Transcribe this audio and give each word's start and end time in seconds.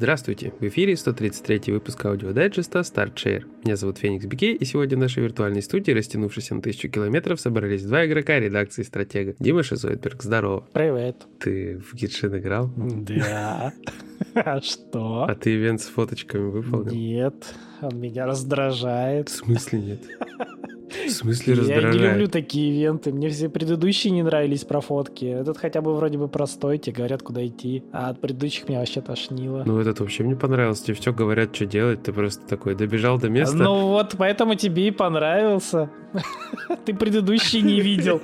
Здравствуйте! 0.00 0.54
В 0.58 0.64
эфире 0.66 0.96
133 0.96 1.74
выпуск 1.74 2.02
аудиодайджеста 2.06 2.78
Start + 2.78 3.14
Share. 3.14 3.44
Меня 3.64 3.76
зовут 3.76 3.98
Феникс 3.98 4.24
Бикей, 4.24 4.54
и 4.54 4.64
сегодня 4.64 4.96
в 4.96 5.00
нашей 5.00 5.22
виртуальной 5.22 5.60
студии, 5.60 5.92
растянувшись 5.92 6.48
на 6.48 6.62
тысячу 6.62 6.88
километров, 6.88 7.38
собрались 7.38 7.84
два 7.84 8.06
игрока 8.06 8.38
редакции 8.38 8.82
«Стратега». 8.82 9.34
Дима 9.38 9.62
Шизойдберг, 9.62 10.22
здорово. 10.22 10.66
Привет. 10.72 11.26
Ты 11.38 11.76
в 11.76 11.94
Genshin 11.94 12.34
играл? 12.38 12.72
Да. 12.76 13.74
А 14.34 14.60
что? 14.62 15.24
А 15.24 15.34
ты 15.34 15.54
ивент 15.54 15.82
с 15.82 15.86
фоточками 15.86 16.50
выполнил? 16.50 16.92
Нет, 16.92 17.54
он 17.82 18.00
меня 18.00 18.24
раздражает. 18.24 19.28
В 19.28 19.36
смысле 19.36 19.80
нет? 19.80 20.00
В 21.06 21.10
смысле 21.10 21.54
Я 21.54 21.60
раздражает? 21.60 21.94
не 21.94 22.00
люблю 22.08 22.26
такие 22.28 22.70
ивенты. 22.74 23.12
Мне 23.12 23.28
все 23.28 23.48
предыдущие 23.48 24.12
не 24.12 24.22
нравились 24.22 24.64
про 24.64 24.80
фотки. 24.80 25.24
Этот 25.24 25.58
хотя 25.58 25.80
бы 25.80 25.94
вроде 25.94 26.18
бы 26.18 26.28
простой, 26.28 26.78
тебе 26.78 26.96
говорят, 26.96 27.22
куда 27.22 27.46
идти. 27.46 27.84
А 27.92 28.10
от 28.10 28.20
предыдущих 28.20 28.68
меня 28.68 28.80
вообще 28.80 29.00
тошнило. 29.00 29.62
Ну 29.64 29.78
этот 29.78 30.00
вообще 30.00 30.24
мне 30.24 30.36
понравился. 30.36 30.84
Тебе 30.86 30.94
все 30.96 31.12
говорят, 31.12 31.54
что 31.54 31.66
делать. 31.66 32.02
Ты 32.02 32.12
просто 32.12 32.46
такой 32.46 32.74
добежал 32.74 33.18
до 33.18 33.28
места. 33.28 33.56
Ну 33.56 33.88
вот, 33.88 34.14
поэтому 34.18 34.54
тебе 34.54 34.88
и 34.88 34.90
понравился. 34.90 35.90
Ты 36.84 36.94
предыдущий 36.94 37.60
не 37.62 37.80
видел. 37.80 38.20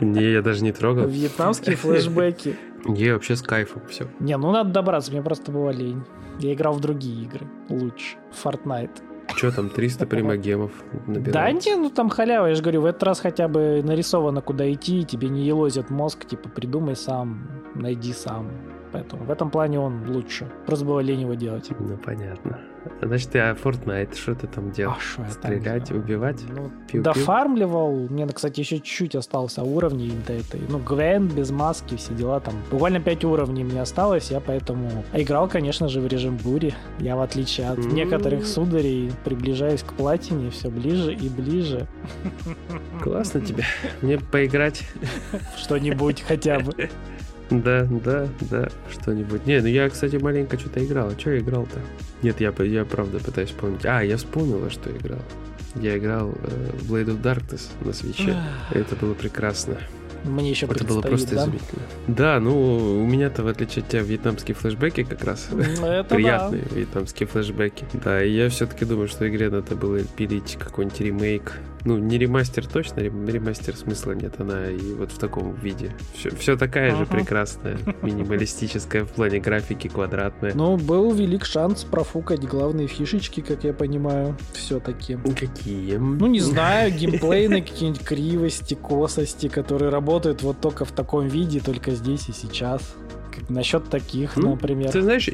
Не, 0.00 0.32
я 0.32 0.42
даже 0.42 0.62
не 0.62 0.72
трогал. 0.72 1.06
Вьетнамские 1.06 1.76
флешбеки. 1.76 2.56
Не, 2.84 3.12
вообще 3.14 3.36
с 3.36 3.42
кайфом 3.42 3.82
все. 3.88 4.06
Не, 4.20 4.36
ну 4.36 4.52
надо 4.52 4.70
добраться, 4.70 5.10
мне 5.10 5.22
просто 5.22 5.50
было 5.50 5.70
лень. 5.70 6.02
Я 6.40 6.52
играл 6.52 6.74
в 6.74 6.80
другие 6.80 7.24
игры. 7.24 7.46
Лучше. 7.70 8.16
Fortnite. 8.42 8.90
Что 9.36 9.50
там, 9.50 9.68
300 9.70 10.06
примагемов 10.06 10.70
Да 11.06 11.12
набирается? 11.12 11.70
не, 11.70 11.76
ну 11.76 11.90
там 11.90 12.08
халява, 12.08 12.46
я 12.46 12.54
же 12.54 12.62
говорю, 12.62 12.82
в 12.82 12.86
этот 12.86 13.02
раз 13.02 13.20
хотя 13.20 13.48
бы 13.48 13.82
нарисовано, 13.82 14.40
куда 14.40 14.70
идти, 14.72 15.04
тебе 15.04 15.28
не 15.28 15.44
елозит 15.46 15.90
мозг, 15.90 16.24
типа 16.26 16.48
придумай 16.48 16.96
сам, 16.96 17.48
найди 17.74 18.12
сам. 18.12 18.50
Поэтому 18.94 19.24
в 19.24 19.30
этом 19.32 19.50
плане 19.50 19.80
он 19.80 20.08
лучше. 20.08 20.46
Просто 20.66 20.84
было 20.84 21.00
лень 21.00 21.22
его 21.22 21.34
делать. 21.34 21.68
Ну, 21.80 21.96
понятно. 21.96 22.60
Значит, 23.02 23.30
ты 23.30 23.40
а 23.40 23.54
Fortnite, 23.54 24.14
что 24.14 24.34
ты 24.36 24.46
там 24.46 24.70
делал? 24.70 24.94
А 24.96 25.00
шо 25.00 25.22
я 25.22 25.28
там 25.28 25.32
Стрелять, 25.32 25.84
делал? 25.88 26.00
убивать? 26.02 26.44
Ну, 26.48 26.70
Пиу-пиу? 26.86 27.02
дофармливал. 27.02 28.06
Мне, 28.08 28.24
кстати, 28.28 28.60
еще 28.60 28.76
чуть-чуть 28.76 29.16
остался 29.16 29.64
уровней 29.64 30.12
до 30.28 30.34
этой. 30.34 30.60
Ну, 30.68 30.78
Гвен 30.78 31.26
без 31.26 31.50
маски, 31.50 31.96
все 31.96 32.14
дела 32.14 32.38
там. 32.38 32.54
Буквально 32.70 33.00
5 33.00 33.24
уровней 33.24 33.64
мне 33.64 33.82
осталось, 33.82 34.30
я 34.30 34.38
поэтому 34.38 34.88
играл, 35.12 35.48
конечно 35.48 35.88
же, 35.88 36.00
в 36.00 36.06
режим 36.06 36.36
бури. 36.36 36.72
Я, 37.00 37.16
в 37.16 37.20
отличие 37.20 37.70
от 37.70 37.78
М. 37.80 37.94
некоторых 37.96 38.46
сударей, 38.46 39.10
приближаюсь 39.24 39.82
к 39.82 39.92
платине 39.94 40.50
все 40.50 40.68
ближе 40.70 41.12
и 41.14 41.28
ближе. 41.28 41.88
Классно 43.02 43.40
тебе. 43.40 43.64
Мне 44.02 44.18
поиграть. 44.18 44.84
Что-нибудь 45.56 46.22
хотя 46.22 46.60
бы. 46.60 46.72
Да, 47.50 47.86
да, 48.04 48.28
да, 48.50 48.68
что-нибудь. 48.90 49.46
Не, 49.46 49.60
ну 49.60 49.66
я, 49.66 49.88
кстати, 49.88 50.16
маленько 50.16 50.58
что-то 50.58 50.84
играл. 50.84 51.08
А 51.08 51.20
что 51.20 51.30
я 51.32 51.38
играл-то? 51.38 51.80
Нет, 52.22 52.40
я, 52.40 52.52
я 52.64 52.84
правда 52.84 53.18
пытаюсь 53.18 53.50
вспомнить. 53.50 53.84
А, 53.84 54.02
я 54.02 54.16
вспомнил, 54.16 54.58
во 54.58 54.70
что 54.70 54.90
играл. 54.90 55.20
Я 55.76 55.98
играл 55.98 56.30
э, 56.30 56.70
Blade 56.88 57.06
of 57.06 57.20
Darkness 57.20 57.68
на 57.84 57.92
свече. 57.92 58.36
Это 58.70 58.96
было 58.96 59.14
прекрасно. 59.14 59.76
Мне 60.24 60.50
еще 60.50 60.66
Это 60.66 60.84
было 60.84 61.00
просто 61.02 61.34
да? 61.36 61.42
изумительно. 61.42 61.82
Да, 62.08 62.40
ну, 62.40 63.02
у 63.02 63.06
меня-то, 63.06 63.42
в 63.42 63.46
отличие 63.48 63.82
от 63.82 63.88
тебя, 63.88 64.02
вьетнамские 64.02 64.54
флешбеки 64.54 65.04
как 65.04 65.22
раз. 65.24 65.48
Ну, 65.52 65.86
Это 65.86 66.14
Приятные 66.14 66.62
вьетнамские 66.72 67.26
флешбеки. 67.26 67.84
Да, 67.92 68.22
и 68.24 68.30
я 68.30 68.48
все-таки 68.48 68.84
думаю, 68.84 69.08
что 69.08 69.28
игре 69.28 69.50
надо 69.50 69.74
было 69.76 70.00
пилить 70.00 70.56
какой-нибудь 70.58 71.00
ремейк. 71.00 71.52
Ну, 71.86 71.98
не 71.98 72.16
ремастер 72.16 72.66
точно, 72.66 73.00
рем- 73.00 73.28
ремастер 73.28 73.76
смысла 73.76 74.12
нет, 74.12 74.36
она 74.40 74.70
и 74.70 74.94
вот 74.94 75.12
в 75.12 75.18
таком 75.18 75.52
виде. 75.56 75.94
Все, 76.16 76.30
все 76.34 76.56
такая 76.56 76.96
же 76.96 77.02
Ага. 77.02 77.16
прекрасная, 77.16 77.76
минималистическая 78.00 79.04
в 79.04 79.10
плане 79.10 79.38
графики, 79.38 79.88
квадратная. 79.88 80.52
да. 80.52 80.56
Ну, 80.58 80.78
был 80.78 81.12
велик 81.12 81.44
шанс 81.44 81.84
профукать 81.84 82.40
главные 82.42 82.86
фишечки, 82.86 83.40
как 83.42 83.64
я 83.64 83.74
понимаю, 83.74 84.34
все-таки. 84.54 85.18
Какие? 85.38 85.96
Ну, 85.96 86.26
не 86.26 86.40
знаю, 86.40 86.90
геймплейные 86.90 87.60
какие-нибудь 87.62 88.02
кривости, 88.02 88.72
косости, 88.74 89.48
которые 89.48 89.90
работают 89.90 90.13
вот 90.42 90.60
только 90.60 90.84
в 90.84 90.92
таком 90.92 91.28
виде, 91.28 91.60
только 91.60 91.92
здесь 91.92 92.28
и 92.28 92.32
сейчас. 92.32 92.94
Насчет 93.48 93.88
таких, 93.90 94.36
Ну, 94.36 94.50
например. 94.50 94.92
Ты 94.92 95.02
знаешь, 95.02 95.28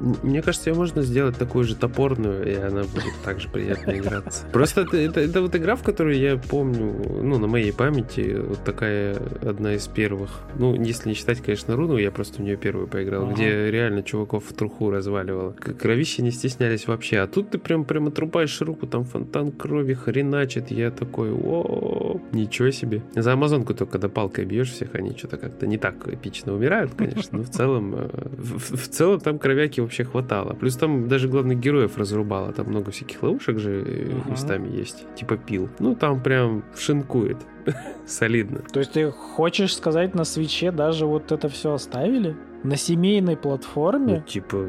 мне 0.00 0.42
кажется, 0.42 0.70
ее 0.70 0.76
можно 0.76 1.02
сделать 1.02 1.36
такую 1.36 1.64
же 1.64 1.74
топорную, 1.74 2.46
и 2.50 2.54
она 2.54 2.82
будет 2.82 3.14
так 3.24 3.40
же 3.40 3.48
приятно 3.48 3.92
играться. 3.98 4.44
Просто 4.52 4.82
это, 4.82 4.96
это, 4.96 5.20
это 5.20 5.42
вот 5.42 5.54
игра, 5.56 5.74
в 5.76 5.82
которой 5.82 6.18
я 6.18 6.36
помню, 6.36 6.94
ну, 7.22 7.38
на 7.38 7.46
моей 7.46 7.72
памяти, 7.72 8.36
вот 8.40 8.62
такая 8.64 9.16
одна 9.42 9.74
из 9.74 9.86
первых. 9.88 10.40
Ну, 10.58 10.74
если 10.82 11.08
не 11.08 11.14
считать, 11.14 11.40
конечно, 11.40 11.76
руну, 11.76 11.96
я 11.98 12.10
просто 12.10 12.38
в 12.38 12.44
нее 12.44 12.56
первую 12.56 12.86
поиграл, 12.86 13.24
Ага. 13.24 13.34
где 13.34 13.70
реально 13.70 14.02
чуваков 14.02 14.44
в 14.48 14.52
труху 14.54 14.90
разваливало. 14.90 15.52
К- 15.52 15.74
Кровищи 15.74 16.20
не 16.22 16.30
стеснялись 16.30 16.86
вообще. 16.86 17.18
А 17.18 17.26
тут 17.26 17.50
ты 17.50 17.58
прям 17.58 17.84
прям 17.84 18.08
отрубаешь 18.08 18.60
руку, 18.60 18.86
там 18.86 19.04
фонтан 19.04 19.50
крови 19.52 19.94
хреначит. 19.94 20.70
Я 20.70 20.90
такой, 20.90 21.30
о 21.32 22.20
ничего 22.32 22.70
себе. 22.70 23.02
За 23.14 23.32
амазонку 23.32 23.74
только 23.74 23.92
когда 23.92 24.08
палкой 24.08 24.44
бьешь 24.44 24.70
всех, 24.70 24.94
они 24.94 25.16
что-то 25.16 25.36
как-то 25.38 25.66
не 25.66 25.78
так 25.78 26.06
эпично 26.08 26.54
умирают, 26.54 26.92
конечно, 26.94 27.38
но 27.38 27.44
в 27.44 27.50
целом, 27.50 27.94
э, 27.96 28.08
в- 28.36 28.76
в 28.76 28.88
целом 28.88 29.20
там 29.20 29.38
кровяки 29.38 29.80
вообще 29.88 30.04
хватало. 30.04 30.54
Плюс 30.54 30.76
там 30.76 31.08
даже 31.08 31.28
главных 31.28 31.58
героев 31.58 31.98
разрубало, 31.98 32.52
там 32.52 32.66
много 32.68 32.90
всяких 32.90 33.22
ловушек 33.22 33.58
же 33.58 33.82
э, 33.86 34.12
Ага. 34.22 34.30
местами 34.30 34.68
есть, 34.80 35.04
типа 35.16 35.36
пил. 35.36 35.68
Ну, 35.78 35.94
там 35.94 36.22
прям 36.22 36.62
шинкует. 36.76 37.38
Солидно. 38.06 38.60
То 38.72 38.80
есть 38.80 38.92
ты 38.92 39.10
хочешь 39.10 39.74
сказать, 39.76 40.14
на 40.14 40.24
свече 40.24 40.70
даже 40.72 41.06
вот 41.06 41.32
это 41.32 41.48
все 41.48 41.72
оставили? 41.72 42.36
На 42.62 42.76
семейной 42.76 43.34
Ну, 43.34 43.40
платформе? 43.40 44.24
типа, 44.26 44.66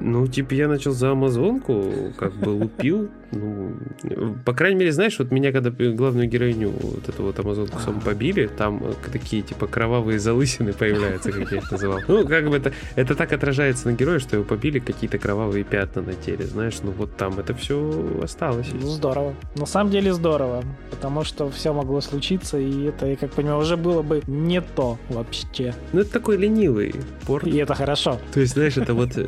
ну, 0.00 0.26
типа, 0.26 0.54
я 0.54 0.68
начал 0.68 0.92
за 0.92 1.12
Амазонку, 1.12 2.12
как 2.16 2.34
бы 2.34 2.50
лупил. 2.50 3.08
Ну, 3.32 3.72
по 4.44 4.54
крайней 4.54 4.78
мере, 4.78 4.92
знаешь, 4.92 5.18
вот 5.18 5.32
меня, 5.32 5.52
когда 5.52 5.70
главную 5.70 6.28
героиню, 6.28 6.70
вот 6.70 7.08
эту 7.08 7.24
вот 7.24 7.38
Амазонку 7.38 7.78
сам 7.80 8.00
побили, 8.00 8.46
там 8.46 8.82
э, 8.84 8.92
такие, 9.12 9.42
типа, 9.42 9.66
кровавые 9.66 10.18
залысины 10.18 10.72
появляются, 10.72 11.32
как 11.32 11.50
я 11.50 11.58
их 11.58 11.70
называл. 11.70 12.00
Ну, 12.06 12.26
как 12.26 12.48
бы 12.48 12.56
это, 12.56 12.72
это 12.94 13.14
так 13.14 13.32
отражается 13.32 13.88
на 13.88 13.94
герое, 13.94 14.20
что 14.20 14.36
его 14.36 14.44
побили 14.44 14.78
какие-то 14.78 15.18
кровавые 15.18 15.64
пятна 15.64 16.02
на 16.02 16.14
теле, 16.14 16.46
знаешь, 16.46 16.76
ну, 16.82 16.92
вот 16.92 17.16
там 17.16 17.38
это 17.38 17.52
все 17.54 18.20
осталось. 18.22 18.68
Ну, 18.72 18.86
здорово. 18.86 19.34
На 19.56 19.66
самом 19.66 19.90
деле 19.90 20.12
здорово, 20.12 20.62
потому 20.90 21.24
что 21.24 21.50
все 21.50 21.72
могло 21.72 22.00
случиться, 22.00 22.58
и 22.58 22.84
это, 22.84 23.06
я 23.06 23.16
как 23.16 23.30
понимаю, 23.32 23.58
уже 23.58 23.76
было 23.76 24.02
бы 24.02 24.22
не 24.26 24.60
то 24.60 24.98
вообще. 25.08 25.74
Ну, 25.92 26.00
это 26.00 26.12
такой 26.12 26.36
ленивый 26.36 26.94
порт. 27.26 27.46
И 27.46 27.56
это 27.56 27.74
хорошо. 27.74 28.18
То 28.32 28.40
есть, 28.40 28.52
знаешь, 28.54 28.76
это 28.76 28.94
вот... 28.94 29.16
э, 29.16 29.26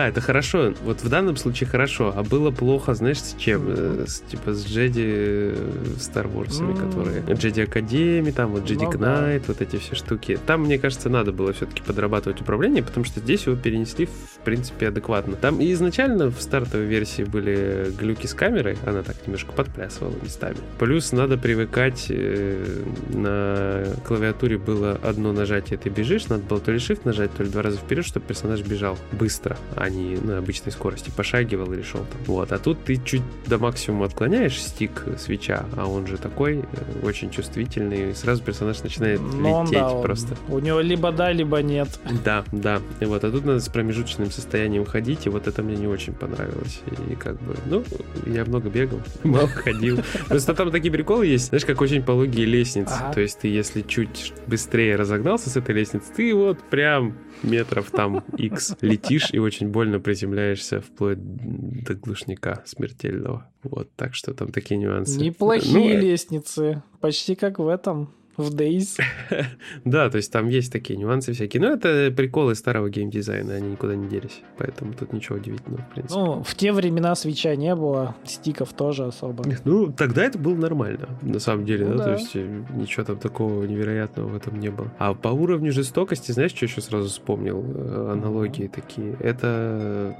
Да, 0.00 0.08
это 0.08 0.22
хорошо. 0.22 0.72
Вот 0.82 1.02
в 1.02 1.08
данном 1.10 1.36
случае 1.36 1.68
хорошо. 1.68 2.14
А 2.16 2.22
было 2.22 2.50
плохо, 2.50 2.94
знаешь, 2.94 3.18
с 3.20 3.34
чем? 3.38 3.66
Э, 3.68 4.04
с, 4.08 4.20
типа 4.20 4.54
с 4.54 4.64
Джеди 4.66 5.52
Star 5.98 6.26
Wars, 6.32 6.58
М. 6.58 6.74
которые... 6.74 7.22
Джеди 7.34 7.60
Академи, 7.60 8.30
там 8.30 8.52
вот 8.52 8.64
Джеди 8.64 8.84
Ну. 8.84 8.90
Кнайт, 8.92 9.46
вот 9.48 9.60
эти 9.60 9.76
все 9.76 9.94
штуки. 9.94 10.38
Там, 10.46 10.62
мне 10.62 10.78
кажется, 10.78 11.10
надо 11.10 11.32
было 11.32 11.52
все-таки 11.52 11.82
подрабатывать 11.82 12.40
управление, 12.40 12.82
потому 12.82 13.04
что 13.04 13.20
здесь 13.20 13.44
его 13.44 13.56
перенесли, 13.56 14.06
в 14.06 14.38
принципе, 14.42 14.88
адекватно. 14.88 15.36
Там 15.36 15.60
и 15.60 15.70
изначально 15.74 16.30
в 16.30 16.40
стартовой 16.40 16.86
версии 16.86 17.24
были 17.24 17.92
глюки 17.98 18.26
с 18.26 18.32
камерой, 18.32 18.78
она 18.86 19.02
так 19.02 19.16
немножко 19.26 19.52
подплясывала 19.52 20.14
местами. 20.22 20.56
Плюс 20.78 21.12
надо 21.12 21.36
привыкать, 21.36 22.06
э, 22.08 22.64
на 23.10 23.84
клавиатуре 24.06 24.56
было 24.56 24.98
одно 25.02 25.34
нажатие, 25.34 25.78
ты 25.78 25.90
бежишь, 25.90 26.28
надо 26.28 26.42
было 26.44 26.58
то 26.58 26.72
ли 26.72 26.78
shift 26.78 27.00
нажать, 27.04 27.34
то 27.34 27.42
ли 27.42 27.50
два 27.50 27.60
раза 27.60 27.76
вперед, 27.76 28.06
чтобы 28.06 28.24
персонаж 28.24 28.62
бежал 28.62 28.96
быстро, 29.12 29.58
а 29.76 29.89
не 29.90 30.16
на 30.16 30.38
обычной 30.38 30.72
скорости, 30.72 31.10
пошагивал 31.14 31.72
или 31.72 31.82
шел 31.82 32.00
там. 32.00 32.20
Вот, 32.26 32.52
а 32.52 32.58
тут 32.58 32.84
ты 32.84 32.96
чуть 32.96 33.22
до 33.46 33.58
максимума 33.58 34.06
отклоняешь 34.06 34.60
стик 34.60 35.04
свеча, 35.18 35.64
а 35.76 35.86
он 35.86 36.06
же 36.06 36.16
такой 36.16 36.58
э, 36.60 36.62
очень 37.02 37.30
чувствительный, 37.30 38.10
и 38.10 38.14
сразу 38.14 38.42
персонаж 38.42 38.82
начинает 38.82 39.20
Но 39.20 39.52
он, 39.52 39.66
лететь 39.66 39.78
да, 39.78 39.92
он- 39.92 40.02
просто. 40.02 40.36
У 40.48 40.58
него 40.58 40.80
либо 40.80 41.12
да, 41.12 41.32
либо 41.32 41.62
нет. 41.62 41.88
Да, 42.24 42.44
да. 42.52 42.80
И 43.00 43.04
вот, 43.04 43.24
а 43.24 43.30
тут 43.30 43.44
надо 43.44 43.60
с 43.60 43.68
промежуточным 43.68 44.30
состоянием 44.30 44.84
ходить, 44.84 45.26
и 45.26 45.28
вот 45.28 45.46
это 45.46 45.62
мне 45.62 45.76
не 45.76 45.86
очень 45.86 46.12
понравилось. 46.12 46.80
И 47.10 47.14
как 47.14 47.40
бы, 47.42 47.56
ну, 47.66 47.84
я 48.26 48.44
много 48.44 48.68
бегал, 48.68 49.00
мало 49.24 49.48
ходил. 49.48 50.00
Просто 50.28 50.54
там 50.54 50.70
такие 50.70 50.92
приколы 50.92 51.26
есть, 51.26 51.48
знаешь, 51.48 51.64
как 51.64 51.80
очень 51.80 52.02
пологие 52.02 52.46
лестницы. 52.46 52.94
Ага. 53.00 53.12
То 53.14 53.20
есть 53.20 53.40
ты, 53.40 53.48
если 53.48 53.82
чуть 53.82 54.32
быстрее 54.46 54.96
разогнался 54.96 55.50
с 55.50 55.56
этой 55.56 55.74
лестницы, 55.74 56.06
ты 56.16 56.34
вот 56.34 56.58
прям 56.70 57.14
метров 57.42 57.90
там 57.90 58.22
X 58.36 58.76
летишь 58.82 59.28
и 59.32 59.38
очень 59.38 59.68
больно 59.68 59.79
приземляешься 60.00 60.80
вплоть 60.80 61.18
до 61.20 61.94
глушника 61.94 62.62
смертельного. 62.66 63.50
Вот, 63.62 63.90
так 63.96 64.14
что 64.14 64.34
там 64.34 64.52
такие 64.52 64.78
нюансы. 64.78 65.18
Неплохие 65.18 65.74
Ну, 65.74 65.88
э, 65.88 66.00
лестницы. 66.00 66.82
Почти 67.00 67.34
как 67.34 67.58
в 67.58 67.68
этом. 67.68 68.14
В 68.40 68.54
Days. 68.54 68.98
Да, 69.84 70.10
то 70.10 70.16
есть 70.16 70.32
там 70.32 70.48
есть 70.48 70.72
такие 70.72 70.98
нюансы 70.98 71.32
всякие. 71.32 71.60
Но 71.62 71.68
это 71.68 72.12
приколы 72.16 72.54
старого 72.54 72.88
геймдизайна, 72.90 73.54
они 73.54 73.70
никуда 73.72 73.94
не 73.94 74.08
делись. 74.08 74.40
Поэтому 74.58 74.92
тут 74.94 75.12
ничего 75.12 75.36
удивительного, 75.36 75.82
в 75.82 75.94
принципе. 75.94 76.20
Ну, 76.20 76.42
в 76.42 76.54
те 76.54 76.72
времена 76.72 77.14
свеча 77.14 77.54
не 77.56 77.74
было, 77.74 78.14
стиков 78.24 78.72
тоже 78.72 79.04
особо. 79.06 79.44
Ну, 79.64 79.92
тогда 79.92 80.24
это 80.24 80.38
было 80.38 80.54
нормально, 80.54 81.08
на 81.22 81.38
самом 81.38 81.64
деле, 81.64 81.86
Ну 81.86 81.96
да? 81.96 81.98
да. 81.98 82.04
То 82.04 82.12
есть 82.12 82.30
э, 82.34 82.62
ничего 82.74 83.04
там 83.04 83.18
такого 83.18 83.64
невероятного 83.64 84.28
в 84.28 84.36
этом 84.36 84.58
не 84.58 84.70
было. 84.70 84.90
А 84.98 85.14
по 85.14 85.28
уровню 85.28 85.72
жестокости, 85.72 86.32
знаешь, 86.32 86.52
что 86.52 86.64
еще 86.66 86.80
сразу 86.80 87.08
вспомнил? 87.08 87.62
Э, 87.66 88.10
Аналогии 88.12 88.66
такие. 88.68 89.16
Это, 89.20 90.16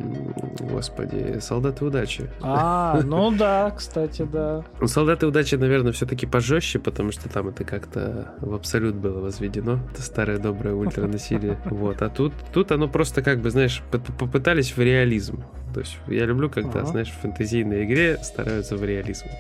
господи, 0.61 1.39
солдаты 1.41 1.85
удачи. 1.85 2.31
А, 2.41 3.01
ну 3.05 3.31
да, 3.31 3.71
кстати, 3.71 4.27
да. 4.31 4.65
Ну, 4.81 4.87
Солдаты 4.87 5.27
удачи, 5.27 5.55
наверное, 5.57 5.93
все-таки 5.93 6.27
пожестче, 6.27 6.79
потому 6.79 7.13
что 7.13 7.29
там 7.29 7.49
это 7.49 7.65
как-то 7.65 8.10
в 8.41 8.55
абсолют 8.55 8.95
было 8.97 9.21
возведено. 9.21 9.79
Это 9.93 10.03
старое 10.03 10.39
доброе 10.39 10.75
ультранасилие. 10.75 11.59
Вот. 11.67 12.03
А 12.03 12.09
тут, 12.09 12.33
тут 12.53 12.73
оно 12.73 12.89
просто 12.89 13.23
как 13.23 13.41
бы, 13.41 13.51
знаешь, 13.51 13.83
поп- 13.91 14.17
попытались 14.19 14.77
в 14.77 14.81
реализм. 14.81 15.43
То 15.73 15.81
есть 15.81 15.97
я 16.09 16.27
люблю, 16.27 16.51
когда, 16.51 16.81
Ага. 16.81 16.87
знаешь, 16.87 17.09
в 17.09 17.19
фэнтезийной 17.21 17.85
игре 17.85 18.19
стараются 18.23 18.77
в 18.77 18.85
реализм. 18.85 19.27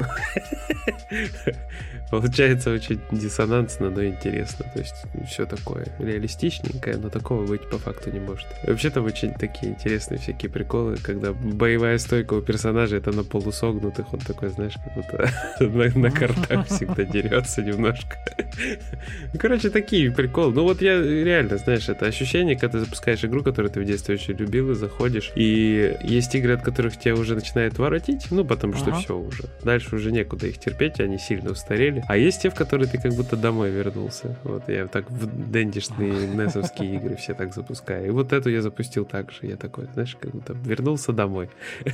Получается 2.11 2.73
очень 2.73 3.00
диссонансно, 3.12 3.88
но 3.91 4.05
интересно. 4.05 4.67
То 4.75 4.81
есть 4.81 4.94
все 5.29 5.47
такое 5.47 5.87
реалистичненькое, 6.00 6.97
но 6.97 7.09
такого 7.09 7.47
быть 7.47 7.69
по 7.71 7.79
факту 7.79 8.11
не 8.11 8.19
может. 8.19 8.47
Вообще 8.67 8.91
там 8.91 9.05
очень 9.05 9.32
такие 9.35 9.73
интересные 9.73 10.19
всякие 10.19 10.50
приколы, 10.50 10.97
когда 10.97 11.32
боевая 11.32 11.99
стойка 11.99 12.35
у 12.35 12.43
персонажа 12.43 12.97
это 12.97 13.12
на 13.12 13.23
полусогнутых, 13.23 14.12
он 14.12 14.19
такой, 14.21 14.49
знаешь, 14.49 14.75
как 14.75 14.94
будто 14.94 15.31
на, 15.61 15.99
на 16.00 16.11
картах 16.11 16.67
всегда 16.67 17.05
дерется 17.05 17.62
немножко. 17.62 18.17
Ну, 19.32 19.38
Короче, 19.38 19.71
такие 19.71 20.11
приколы. 20.11 20.53
Ну 20.53 20.65
вот 20.65 20.82
я 20.82 21.00
реально, 21.00 21.59
знаешь, 21.59 21.88
это 21.88 22.06
ощущение, 22.06 22.56
когда 22.56 22.79
ты 22.79 22.85
запускаешь 22.85 23.25
игру, 23.25 23.44
которую 23.44 23.71
ты 23.71 23.81
в 23.81 23.85
детстве 23.85 24.17
очень 24.17 24.35
любил, 24.35 24.73
и 24.73 24.75
заходишь, 24.75 25.31
и 25.37 25.97
есть 26.20 26.34
игры, 26.34 26.52
от 26.52 26.62
которых 26.62 26.99
тебя 26.99 27.14
уже 27.14 27.34
начинает 27.34 27.78
воротить, 27.78 28.31
ну 28.31 28.44
потому 28.44 28.75
что 28.75 28.90
Ага. 28.90 29.00
все 29.00 29.19
уже. 29.19 29.44
Дальше 29.62 29.96
уже 29.96 30.12
некуда 30.12 30.46
их 30.46 30.58
терпеть, 30.58 31.00
они 31.00 31.19
сильно 31.19 31.50
устарели. 31.50 32.05
А 32.08 32.17
есть 32.17 32.43
те, 32.43 32.50
в 32.50 32.55
которые 32.55 32.88
ты 32.88 32.99
как 32.99 33.12
будто 33.14 33.37
домой 33.37 33.70
вернулся. 33.70 34.37
Вот 34.44 34.69
я 34.69 34.87
так 34.87 35.11
в 35.11 35.50
дендишные 35.50 36.26
несовские 36.34 36.96
игры 36.96 37.17
все 37.17 37.34
так 37.34 37.55
запускаю. 37.55 38.06
И 38.06 38.11
вот 38.11 38.32
эту 38.32 38.50
я 38.50 38.62
запустил 38.62 39.05
так 39.05 39.32
же. 39.32 39.38
Я 39.46 39.56
такой, 39.56 39.87
знаешь, 39.94 40.17
как 40.20 40.31
будто 40.31 40.52
вернулся 40.52 41.12
домой. 41.12 41.49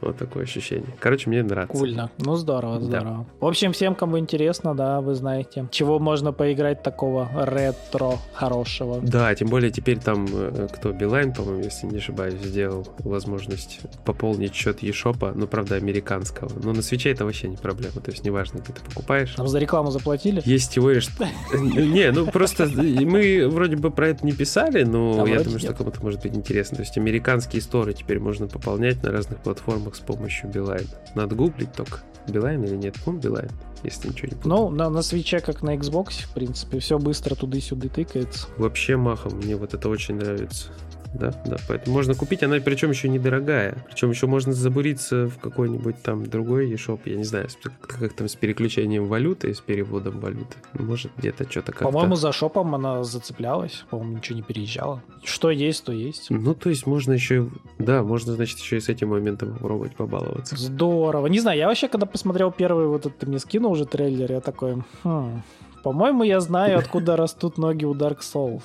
Вот 0.00 0.16
такое 0.16 0.44
ощущение. 0.44 0.94
Короче, 0.98 1.28
мне 1.28 1.42
нравится. 1.42 1.76
Кульно. 1.76 2.10
Ну, 2.18 2.36
здорово, 2.36 2.78
Да. 2.78 2.84
здорово. 2.84 3.26
В 3.40 3.46
общем, 3.46 3.72
всем, 3.72 3.94
кому 3.94 4.18
интересно, 4.18 4.74
да, 4.74 5.00
вы 5.00 5.14
знаете, 5.14 5.66
чего 5.70 5.98
можно 5.98 6.32
поиграть 6.32 6.82
такого 6.82 7.28
ретро 7.34 8.12
хорошего. 8.32 9.00
Да, 9.02 9.34
тем 9.34 9.48
более 9.48 9.70
теперь 9.70 9.98
там 9.98 10.26
э, 10.32 10.68
кто, 10.72 10.92
Билайн, 10.92 11.32
по-моему, 11.32 11.62
если 11.62 11.86
не 11.86 11.98
ошибаюсь, 11.98 12.34
сделал 12.34 12.86
возможность 13.00 13.80
пополнить 14.04 14.54
счет 14.54 14.82
eShop, 14.82 15.32
ну, 15.34 15.46
правда, 15.46 15.76
американского. 15.76 16.50
Но 16.62 16.72
на 16.72 16.82
свече 16.82 17.10
это 17.10 17.24
вообще 17.24 17.48
не 17.48 17.56
проблема, 17.56 18.00
то 18.00 18.10
есть 18.10 18.24
неважно, 18.24 18.58
где 18.58 18.72
ты 18.72 18.80
покупаешь. 18.82 19.36
Нам 19.36 19.48
за 19.48 19.58
рекламу 19.58 19.90
заплатили? 19.90 20.42
Есть 20.44 20.72
теория, 20.74 21.00
что... 21.00 21.26
Не, 21.54 22.10
ну 22.12 22.26
просто 22.26 22.66
мы 22.66 23.48
вроде 23.48 23.76
бы 23.76 23.90
про 23.90 24.08
это 24.08 24.24
не 24.24 24.32
писали, 24.32 24.84
но 24.84 25.26
я 25.26 25.42
думаю, 25.42 25.58
что 25.58 25.74
кому-то 25.74 26.02
может 26.02 26.22
быть 26.22 26.34
интересно. 26.34 26.76
То 26.76 26.82
есть 26.82 26.96
американские 26.96 27.60
сторы 27.62 27.92
теперь 27.92 28.18
можно 28.18 28.46
пополнять 28.46 29.02
на 29.02 29.10
разных 29.10 29.40
платформах 29.40 29.89
с 29.96 30.00
помощью 30.00 30.50
Билайн. 30.50 30.86
Надо 31.14 31.34
гуглить 31.34 31.72
только, 31.72 32.00
Билайн 32.28 32.62
или 32.64 32.76
нет. 32.76 32.96
Ну, 33.06 33.12
Билайн, 33.12 33.50
если 33.82 34.08
ничего 34.08 34.28
не 34.28 34.34
путаю. 34.34 34.54
Ну, 34.54 34.70
на, 34.70 34.90
на 34.90 35.02
свече, 35.02 35.40
как 35.40 35.62
на 35.62 35.76
Xbox, 35.76 36.24
в 36.24 36.32
принципе, 36.34 36.78
все 36.78 36.98
быстро 36.98 37.34
туды-сюда 37.34 37.88
тыкается. 37.88 38.48
Вообще 38.56 38.96
махом, 38.96 39.38
мне 39.38 39.56
вот 39.56 39.74
это 39.74 39.88
очень 39.88 40.16
нравится. 40.16 40.68
Да, 41.14 41.32
да, 41.44 41.56
поэтому 41.66 41.96
можно 41.96 42.14
купить, 42.14 42.42
она 42.42 42.58
причем 42.60 42.90
еще 42.90 43.08
недорогая. 43.08 43.84
Причем 43.88 44.10
еще 44.10 44.26
можно 44.26 44.52
забуриться 44.52 45.26
в 45.26 45.38
какой-нибудь 45.38 46.02
там 46.02 46.26
другой 46.26 46.70
eShop, 46.72 47.00
я 47.04 47.16
не 47.16 47.24
знаю, 47.24 47.48
как, 47.62 47.72
как 47.80 48.12
там 48.12 48.28
с 48.28 48.36
переключением 48.36 49.06
валюты, 49.06 49.52
с 49.52 49.60
переводом 49.60 50.20
валюты. 50.20 50.56
Может, 50.74 51.12
где-то 51.16 51.50
что-то 51.50 51.72
как-то... 51.72 51.84
По-моему, 51.86 52.14
за 52.14 52.32
шопом 52.32 52.74
она 52.74 53.02
зацеплялась, 53.02 53.84
по-моему, 53.90 54.18
ничего 54.18 54.36
не 54.36 54.42
переезжала. 54.42 55.02
Что 55.24 55.50
есть, 55.50 55.84
то 55.84 55.92
есть. 55.92 56.26
Ну, 56.30 56.54
то 56.54 56.70
есть 56.70 56.86
можно 56.86 57.12
еще, 57.12 57.48
да, 57.78 58.02
можно, 58.02 58.34
значит, 58.34 58.58
еще 58.58 58.76
и 58.76 58.80
с 58.80 58.88
этим 58.88 59.08
моментом 59.08 59.52
попробовать 59.52 59.96
побаловаться. 59.96 60.56
Здорово. 60.56 61.26
Не 61.26 61.40
знаю, 61.40 61.58
я 61.58 61.66
вообще, 61.66 61.88
когда 61.88 62.06
посмотрел 62.06 62.52
первый, 62.52 62.86
вот 62.86 63.06
этот 63.06 63.18
ты 63.18 63.26
мне 63.26 63.38
скинул 63.38 63.72
уже 63.72 63.84
трейлер, 63.84 64.30
я 64.32 64.40
такой, 64.40 64.82
хм, 65.02 65.42
по-моему, 65.82 66.22
я 66.22 66.40
знаю, 66.40 66.78
откуда 66.78 67.16
растут 67.16 67.58
ноги 67.58 67.84
у 67.84 67.94
Dark 67.94 68.20
Souls. 68.20 68.62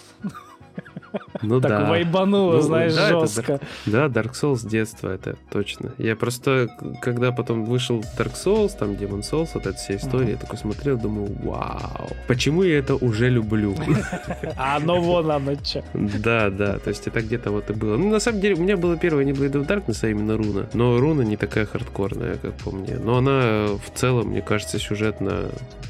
Ну 1.42 1.62
Так 1.62 1.70
да. 1.72 1.90
вайбануло, 1.90 2.54
Ну, 2.56 2.62
знаешь, 2.62 2.94
да, 2.96 3.08
это 3.10 3.20
жестко. 3.22 3.60
Да, 3.86 4.06
Dark 4.08 4.32
Souls 4.34 4.68
детства, 4.68 5.10
это 5.10 5.36
точно. 5.52 5.92
Я 5.98 6.16
просто, 6.16 6.68
когда 7.02 7.32
потом 7.32 7.66
вышел 7.66 8.04
Dark 8.18 8.34
Souls, 8.34 8.72
там 8.78 8.92
Demon 8.92 9.22
Souls, 9.22 9.50
вот 9.54 9.66
эта 9.68 9.78
вся 9.78 9.96
история, 9.96 10.24
Мгм. 10.26 10.32
я 10.32 10.38
такой 10.38 10.58
смотрел, 10.58 10.98
думаю, 10.98 11.30
вау, 11.44 12.10
почему 12.28 12.64
я 12.64 12.80
это 12.80 12.96
уже 12.96 13.30
люблю? 13.30 13.76
А 14.58 14.80
ну 14.80 15.02
вон 15.02 15.32
оно 15.32 15.56
че. 15.56 15.84
Да, 15.94 16.50
да, 16.50 16.80
то 16.80 16.90
есть 16.90 17.08
это 17.08 17.22
где-то 17.22 17.52
вот 17.52 17.70
и 17.70 17.74
было. 17.74 17.98
Ну, 17.98 18.10
на 18.10 18.20
самом 18.20 18.42
деле, 18.42 18.56
у 18.56 18.60
меня 18.60 18.78
было 18.78 18.98
первое 18.98 19.24
не 19.24 19.32
Blade 19.32 19.54
of 19.54 19.68
Darkness, 19.68 20.00
а 20.04 20.08
именно 20.10 20.38
Руна. 20.38 20.68
Но 20.74 21.00
Руна 21.00 21.22
не 21.24 21.38
такая 21.38 21.66
хардкорная, 21.66 22.36
как 22.38 22.54
по 22.56 22.72
мне. 22.72 22.96
Но 23.04 23.18
она 23.18 23.68
в 23.84 23.98
целом, 23.98 24.28
мне 24.30 24.42
кажется, 24.42 24.80
сюжетно 24.80 25.46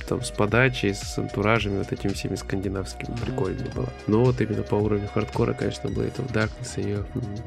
там 0.08 0.22
с 0.22 0.32
подачей, 0.32 0.94
с 0.94 1.18
антуражами, 1.18 1.80
вот 1.80 1.92
этими 1.92 2.14
всеми 2.14 2.36
скандинавскими 2.36 3.16
прикольно 3.26 3.66
было. 3.76 3.90
Но 4.08 4.24
вот 4.24 4.40
именно 4.42 4.64
по 4.64 4.76
уровню 4.76 5.08
хардкора, 5.14 5.54
конечно, 5.54 5.88
Blade 5.88 6.16
of 6.18 6.32
Darkness 6.32 6.82
ее 6.82 7.06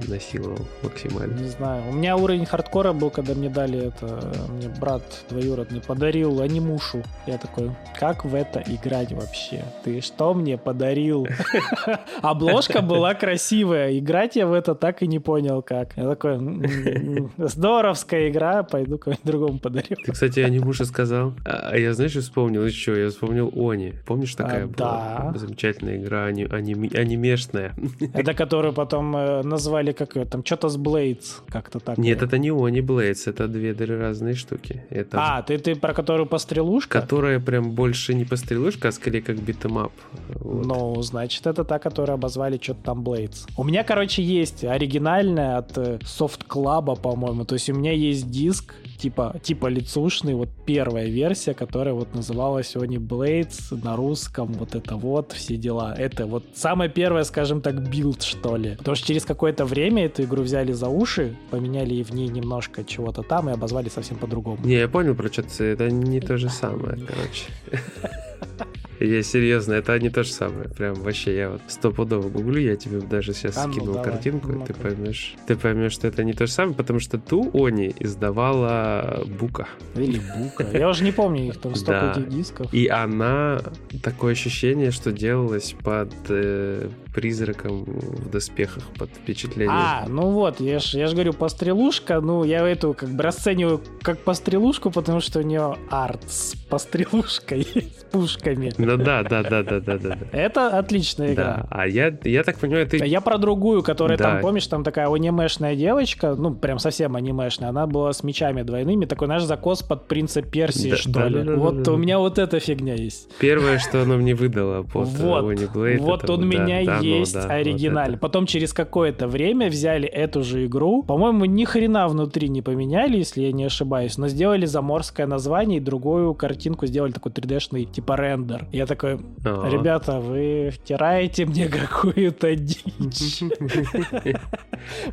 насиловал 0.08 0.66
максимально. 0.82 1.38
Не 1.38 1.48
знаю. 1.48 1.82
У 1.88 1.92
меня 1.92 2.16
уровень 2.16 2.46
хардкора 2.46 2.92
был, 2.92 3.10
когда 3.10 3.34
мне 3.34 3.48
дали 3.48 3.86
это... 3.88 4.32
Мне 4.48 4.68
брат 4.80 5.02
двоюродный 5.28 5.80
подарил 5.80 6.40
анимушу. 6.40 7.02
Я 7.26 7.38
такой, 7.38 7.70
как 7.98 8.24
в 8.24 8.34
это 8.34 8.62
играть 8.66 9.12
вообще? 9.12 9.64
Ты 9.84 10.00
что 10.00 10.34
мне 10.34 10.58
подарил? 10.58 11.26
Обложка 12.22 12.82
была 12.82 13.14
красивая. 13.14 13.96
Играть 13.98 14.36
я 14.36 14.46
в 14.46 14.52
это 14.52 14.74
так 14.74 15.02
и 15.02 15.06
не 15.06 15.20
понял, 15.20 15.62
как. 15.62 15.96
Я 15.96 16.08
такой, 16.08 16.34
«М, 16.34 16.62
м, 16.62 17.32
здоровская 17.38 18.28
игра, 18.28 18.62
пойду 18.62 18.98
кому-нибудь 18.98 19.24
другому 19.24 19.58
подарю. 19.58 19.96
Ты, 20.04 20.12
кстати, 20.12 20.40
Onimusha 20.40 20.84
сказал. 20.84 21.34
А 21.44 21.68
а 21.70 21.76
я, 21.76 21.92
знаешь, 21.92 22.12
что 22.12 22.22
вспомнил 22.48 22.66
еще? 22.66 23.00
Я 23.02 23.08
вспомнил 23.10 23.52
Oni. 23.70 23.92
Помнишь, 24.06 24.34
такая 24.34 24.64
А, 24.64 24.66
была 24.66 25.30
да. 25.32 25.38
замечательная 25.38 25.96
игра, 25.98 26.24
ани- 26.26 26.44
аними- 26.46 26.96
анимешная? 26.96 27.74
Это 28.14 28.34
которую 28.34 28.72
потом 28.72 29.14
э, 29.16 29.42
назвали 29.42 29.92
как 29.92 30.16
ее 30.16 30.24
там, 30.24 30.44
что-то 30.44 30.68
с 30.68 30.76
Blades, 30.76 31.36
как-то 31.48 31.78
так. 31.80 31.98
Нет, 31.98 32.22
это 32.22 32.38
не 32.38 32.50
Oni 32.50 32.80
Blades, 32.80 33.26
это 33.26 33.48
две 33.48 33.72
разные 33.72 34.34
штуки. 34.34 34.82
Это 34.90 35.18
А, 35.20 35.42
ты, 35.42 35.58
ты 35.58 35.74
про 35.74 35.92
которую 35.94 36.26
пострелушка? 36.26 37.00
которая 37.00 37.40
прям 37.40 37.70
больше 37.70 38.14
не 38.14 38.24
пострелушка, 38.24 38.88
а 38.88 38.92
скорее 38.92 39.22
как 39.22 39.36
битэмап. 39.36 39.92
Вот. 40.28 40.66
Ну, 40.66 41.02
значит, 41.02 41.46
это 41.46 41.64
та, 41.64 41.78
которую 41.78 42.14
обозвали 42.14 42.58
что-то 42.62 42.82
там 42.84 43.02
Blades. 43.02 43.46
У 43.56 43.64
меня, 43.64 43.84
короче, 43.84 44.22
есть 44.22 44.64
оригинальная 44.64 45.58
от 45.58 45.78
э, 45.78 45.98
Soft 46.02 46.46
Club, 46.48 47.00
по-моему. 47.00 47.44
То 47.44 47.54
есть 47.54 47.70
у 47.70 47.74
меня 47.74 47.92
есть 47.92 48.30
диск, 48.30 48.74
типа, 48.98 49.36
типа 49.42 49.66
лицушный, 49.68 50.34
вот 50.34 50.48
первая 50.66 51.06
версия, 51.06 51.54
которая 51.54 51.94
вот 51.94 52.14
называлась 52.14 52.74
Oni 52.76 52.98
Blades 52.98 53.82
на 53.82 53.96
русском, 53.96 54.52
вот 54.52 54.74
это 54.74 54.96
вот, 54.96 55.32
все 55.32 55.56
дела. 55.56 55.94
Это 55.96 56.26
вот 56.26 56.44
самая 56.54 56.88
первая, 56.88 57.24
скажем 57.24 57.60
так, 57.60 57.88
билд, 57.88 58.22
что 58.22 58.56
ли. 58.56 58.76
Потому 58.76 58.96
что 58.96 59.06
через 59.06 59.24
какое-то 59.24 59.64
время 59.64 60.06
эту 60.06 60.24
игру 60.24 60.42
взяли 60.42 60.72
за 60.72 60.88
уши, 60.88 61.36
поменяли 61.50 62.02
в 62.02 62.12
ней 62.12 62.28
немножко 62.28 62.84
чего-то 62.84 63.22
там 63.22 63.48
и 63.48 63.52
обозвали 63.52 63.88
совсем 63.88 64.18
по-другому. 64.18 64.58
Не, 64.64 64.74
я 64.74 64.88
понял 64.88 65.14
про 65.14 65.28
что 65.28 65.42
ты. 65.42 65.64
Это 65.64 65.90
не 65.90 66.20
то 66.20 66.36
же 66.36 66.48
самое, 66.48 66.98
короче. 67.06 67.44
Я 69.00 69.22
серьезно, 69.22 69.74
это 69.74 69.98
не 69.98 70.10
то 70.10 70.22
же 70.24 70.32
самое. 70.32 70.68
Прям 70.68 70.94
вообще 70.94 71.36
я 71.36 71.50
вот 71.50 71.60
стопудово 71.68 72.28
гуглю, 72.28 72.60
я 72.60 72.76
тебе 72.76 73.00
даже 73.00 73.32
сейчас 73.32 73.56
А 73.56 73.66
ну, 73.66 73.72
скинул 73.72 73.94
давай, 73.94 74.10
картинку, 74.10 74.52
и 74.52 74.64
ты 74.66 74.74
поймешь, 74.74 75.34
ты 75.46 75.56
поймешь, 75.56 75.92
что 75.92 76.08
это 76.08 76.24
не 76.24 76.32
то 76.32 76.46
же 76.46 76.52
самое, 76.52 76.74
потому 76.76 76.98
что 76.98 77.18
ту 77.18 77.50
Они 77.64 77.94
издавала 78.00 79.22
Бука. 79.26 79.68
Или 79.94 80.20
Бука. 80.36 80.66
Я 80.76 80.88
уже 80.88 81.04
не 81.04 81.12
помню, 81.12 81.48
их 81.48 81.60
там 81.60 81.74
столько 81.74 82.12
Да. 82.16 82.20
дисков. 82.22 82.72
И 82.74 82.88
она 82.88 83.60
такое 84.02 84.32
ощущение, 84.32 84.90
что 84.90 85.12
делалась 85.12 85.74
под 85.82 86.12
э, 86.28 86.88
призраком 87.14 87.84
в 87.84 88.30
доспехах, 88.30 88.82
под 88.98 89.10
впечатлением. 89.10 89.74
А, 89.74 90.06
ну 90.08 90.30
вот, 90.30 90.60
я 90.60 90.78
же 90.78 90.98
я 90.98 91.06
ж 91.06 91.12
говорю, 91.12 91.32
пострелушка, 91.32 92.20
ну, 92.20 92.44
я 92.44 92.66
эту 92.66 92.94
как 92.94 93.10
бы 93.10 93.22
расцениваю 93.22 93.80
как 94.02 94.18
пострелушку, 94.20 94.90
потому 94.90 95.20
что 95.20 95.40
у 95.40 95.42
нее 95.42 95.76
арт 95.90 96.22
с 96.28 96.54
пострелушкой, 96.68 97.64
с 97.98 98.04
пушками. 98.10 98.72
Ну, 98.78 98.87
Ну 98.96 99.04
да, 99.04 99.22
да, 99.22 99.42
да, 99.42 99.62
да, 99.62 99.80
да, 99.80 99.98
да. 99.98 100.18
Это 100.32 100.78
отличная 100.78 101.34
игра. 101.34 101.44
Да, 101.44 101.66
а 101.70 101.86
я, 101.86 102.16
я 102.24 102.42
так 102.44 102.58
понимаю, 102.58 102.86
ты... 102.86 102.98
Я 103.04 103.20
про 103.20 103.38
другую, 103.38 103.82
которая 103.82 104.16
Да. 104.16 104.24
там, 104.24 104.40
помнишь, 104.40 104.66
там 104.66 104.84
такая 104.84 105.08
анимешная 105.12 105.76
девочка, 105.76 106.34
ну, 106.34 106.54
прям 106.54 106.78
совсем 106.78 107.16
анимешная, 107.16 107.68
она 107.70 107.86
была 107.86 108.12
с 108.12 108.22
мечами 108.22 108.62
двойными, 108.62 109.04
такой, 109.04 109.26
знаешь, 109.26 109.44
закос 109.44 109.82
под 109.82 110.08
принца 110.08 110.42
Персии, 110.42 110.90
Да, 110.90 110.96
что 110.96 111.10
да, 111.10 111.28
ли. 111.28 111.34
да, 111.42 111.44
да, 111.44 111.56
вот 111.56 111.82
да, 111.82 111.92
у 111.92 111.96
да. 111.96 112.00
меня 112.02 112.18
вот 112.18 112.38
эта 112.38 112.60
фигня 112.60 112.94
есть. 112.94 113.28
Первое, 113.38 113.78
что 113.78 114.02
оно 114.02 114.16
мне 114.16 114.34
Вот, 114.34 115.44
Oni 115.44 115.72
Blade. 115.72 115.98
вот 115.98 116.24
это 116.24 116.32
он 116.32 116.38
у 116.40 116.42
да, 116.42 116.48
меня 116.48 116.84
да, 116.84 116.96
ну 116.98 117.02
есть 117.02 117.34
да, 117.34 117.42
вот 117.42 117.50
оригинальный. 117.50 118.18
Потом 118.18 118.46
через 118.46 118.72
какое-то 118.72 119.26
время 119.28 119.68
взяли 119.68 120.08
эту 120.08 120.42
же 120.42 120.66
игру. 120.66 121.02
По-моему, 121.02 121.44
ни 121.44 121.64
хрена 121.64 122.08
внутри 122.08 122.48
не 122.48 122.62
поменяли, 122.62 123.18
если 123.18 123.42
я 123.42 123.52
не 123.52 123.64
ошибаюсь, 123.64 124.18
но 124.18 124.28
сделали 124.28 124.66
заморское 124.66 125.26
название 125.26 125.78
и 125.78 125.80
другую 125.80 126.34
картинку 126.34 126.86
сделали 126.86 127.12
такой 127.12 127.32
3D-шный 127.32 127.84
типа 127.84 128.16
рендер. 128.16 128.66
Я 128.78 128.86
такой, 128.86 129.18
ребята, 129.42 130.20
вы 130.20 130.70
втираете 130.72 131.46
мне 131.46 131.68
какую-то 131.68 132.54
дичь. 132.54 133.42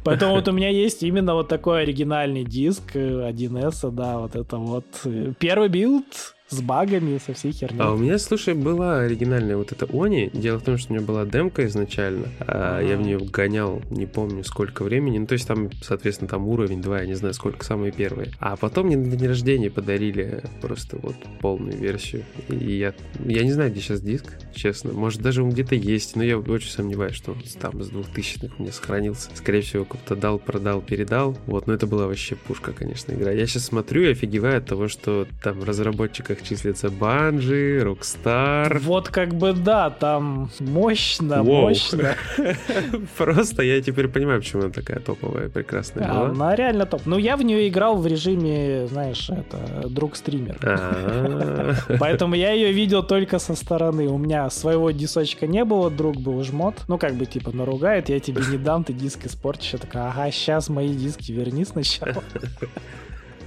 Поэтому 0.04 0.36
вот 0.36 0.48
у 0.48 0.52
меня 0.52 0.70
есть 0.70 1.02
именно 1.02 1.34
вот 1.34 1.48
такой 1.48 1.82
оригинальный 1.82 2.44
диск 2.44 2.96
э, 2.96 3.32
1С, 3.32 3.90
да, 3.90 4.20
вот 4.20 4.36
это 4.36 4.58
вот. 4.58 4.86
э, 5.06 5.34
Первый 5.40 5.70
билд 5.70 6.35
с 6.50 6.62
багами, 6.62 7.20
со 7.26 7.34
всей 7.34 7.52
херней. 7.52 7.82
А 7.82 7.92
у 7.92 7.98
меня, 7.98 8.18
слушай, 8.20 8.54
была 8.54 9.02
оригинальная 9.02 9.58
вот 9.58 9.72
эта 9.72 9.88
Они. 9.92 10.30
Дело 10.34 10.60
в 10.60 10.64
том, 10.64 10.78
что 10.78 10.94
у 10.94 10.96
меня 10.96 11.06
была 11.06 11.26
демка 11.26 11.66
изначально. 11.66 12.28
а 12.40 12.82
Я 12.82 12.98
в 12.98 13.02
нее 13.02 13.18
гонял, 13.20 13.82
не 13.90 14.06
помню 14.06 14.44
сколько 14.44 14.84
времени. 14.84 15.18
Ну, 15.18 15.28
то 15.28 15.34
есть 15.34 15.48
там, 15.48 15.70
соответственно, 15.82 16.30
там 16.30 16.48
уровень 16.48 16.82
2, 16.82 17.02
я 17.02 17.08
не 17.08 17.16
знаю, 17.16 17.34
сколько 17.34 17.66
самые 17.66 17.92
первые. 17.92 18.32
А 18.40 18.56
потом 18.56 18.88
мне 18.88 18.98
на 18.98 19.16
день 19.16 19.28
рождения 19.28 19.72
подарили 19.72 20.44
просто 20.62 20.98
вот 21.02 21.16
полную 21.42 21.78
версию. 21.78 22.24
И 22.50 22.78
я, 22.78 22.94
я 23.26 23.44
не 23.44 23.52
знаю, 23.52 23.72
где 23.72 23.82
сейчас 23.82 24.02
диск, 24.02 24.26
честно. 24.54 24.94
Может, 24.94 25.22
даже 25.22 25.44
он 25.44 25.50
где-то 25.50 25.76
есть, 25.76 26.16
но 26.16 26.24
я 26.24 26.38
очень 26.38 26.70
сомневаюсь, 26.70 27.16
что 27.16 27.32
он 27.32 27.42
там 27.60 27.82
с 27.82 27.90
2000-х 27.90 28.56
у 28.60 28.64
меня 28.64 28.72
сохранился. 28.72 29.30
Скорее 29.34 29.62
всего, 29.62 29.86
кто-то 29.86 30.16
дал, 30.16 30.38
продал, 30.38 30.82
передал. 30.82 31.38
Вот, 31.48 31.68
но 31.68 31.74
это 31.74 31.88
была 31.88 32.08
вообще 32.08 32.36
пушка, 32.36 32.72
конечно, 32.72 33.14
игра. 33.14 33.32
Я 33.32 33.48
сейчас 33.48 33.66
смотрю 33.66 34.04
и 34.04 34.12
офигеваю 34.12 34.60
от 34.60 34.68
того, 34.68 34.88
что 34.88 35.28
там 35.42 35.60
в 35.60 35.64
разработчиках 35.64 36.42
числятся 36.46 36.90
Банжи, 36.90 37.82
Rockstar. 37.82 38.80
Вот 38.80 39.10
как 39.10 39.34
бы 39.36 39.54
да, 39.54 39.90
там 39.90 40.50
мощно, 40.60 41.44
Воу. 41.44 41.64
мощно. 41.64 42.16
Просто 43.18 43.64
я 43.64 43.82
теперь 43.82 44.08
понимаю, 44.08 44.40
почему 44.40 44.64
она 44.64 44.72
такая 44.72 45.00
топовая, 45.00 45.50
прекрасная 45.50 46.08
была. 46.08 46.30
Она 46.30 46.56
реально 46.56 46.86
топ. 46.86 47.02
Ну, 47.06 47.18
я 47.18 47.36
в 47.36 47.44
нее 47.44 47.68
играл 47.68 47.98
в 47.98 48.08
режиме, 48.08 48.88
знаешь, 48.88 49.30
это, 49.30 49.90
друг 49.90 50.16
стример. 50.16 50.58
А, 50.62 51.74
Поэтому 52.00 52.36
я 52.36 52.52
ее 52.52 52.72
видел 52.72 53.04
только 53.04 53.40
со 53.40 53.56
стороны. 53.56 54.08
У 54.08 54.18
меня 54.18 54.50
своего 54.50 54.92
дисочка 54.92 55.48
не 55.48 55.66
было, 55.66 55.90
друг 55.90 56.18
был 56.18 56.44
жмот. 56.44 56.76
Ну, 56.88 56.98
как 56.98 57.16
бы, 57.16 57.26
типа, 57.26 57.52
наругает, 57.52 58.10
я 58.10 58.20
тебе 58.20 58.42
не 58.50 58.58
дам, 58.58 58.84
ты 58.84 58.94
диск 58.94 59.26
испортишь. 59.26 59.74
Я 59.74 59.80
такая, 59.80 60.10
ага, 60.10 60.32
сейчас 60.32 60.70
мои 60.70 60.94
диски 60.94 61.32
верни 61.32 61.66
сначала. 61.66 62.24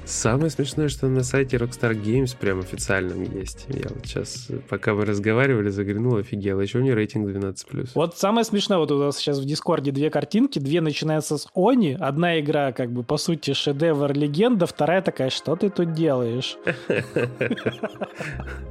Самое 0.09 0.49
смешное, 0.51 0.89
что 0.89 1.07
на 1.07 1.23
сайте 1.23 1.59
Rockstar 1.59 1.93
Games 1.93 2.35
прям 2.35 2.61
официальном 2.61 3.25
есть. 3.39 3.67
Я 3.69 3.91
вот 3.91 4.07
сейчас, 4.07 4.49
пока 4.67 4.95
вы 4.95 5.05
разговаривали, 5.05 5.69
заглянул, 5.69 6.17
офигел. 6.17 6.63
Еще 6.63 6.79
у 6.79 6.81
нее 6.81 6.95
рейтинг 6.95 7.29
12+. 7.29 7.91
Вот 7.95 8.17
самое 8.17 8.47
смешное, 8.47 8.79
вот 8.79 8.91
у 8.91 8.99
нас 8.99 9.19
сейчас 9.19 9.39
в 9.39 9.45
Дискорде 9.45 9.91
две 9.93 10.09
картинки, 10.09 10.59
две 10.59 10.81
начинаются 10.81 11.37
с 11.37 11.47
Они, 11.55 11.93
одна 11.93 12.41
игра, 12.41 12.73
как 12.73 12.91
бы, 12.91 13.03
по 13.03 13.19
сути, 13.19 13.53
шедевр, 13.53 14.15
легенда, 14.15 14.65
вторая 14.65 15.03
такая, 15.03 15.29
что 15.29 15.57
ты 15.57 15.69
тут 15.69 15.93
делаешь? 15.93 16.57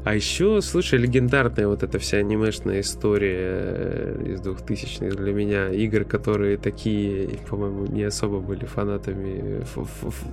А 0.03 0.15
еще, 0.15 0.62
слушай, 0.62 0.98
легендарная 0.98 1.67
вот 1.67 1.84
эта 1.84 2.00
вся 2.00 2.17
анимешная 2.17 2.79
история 2.79 3.38
э, 3.39 4.24
из 4.34 4.41
2000-х 4.41 5.15
для 5.15 5.34
меня. 5.34 5.70
Игр, 5.70 6.03
которые 6.03 6.58
такие, 6.58 7.29
по-моему, 7.48 7.86
не 7.86 8.03
особо 8.03 8.39
были 8.39 8.65
фанатами 8.65 9.62
ф- 9.62 9.77
ф- 9.77 10.03
ф- 10.03 10.24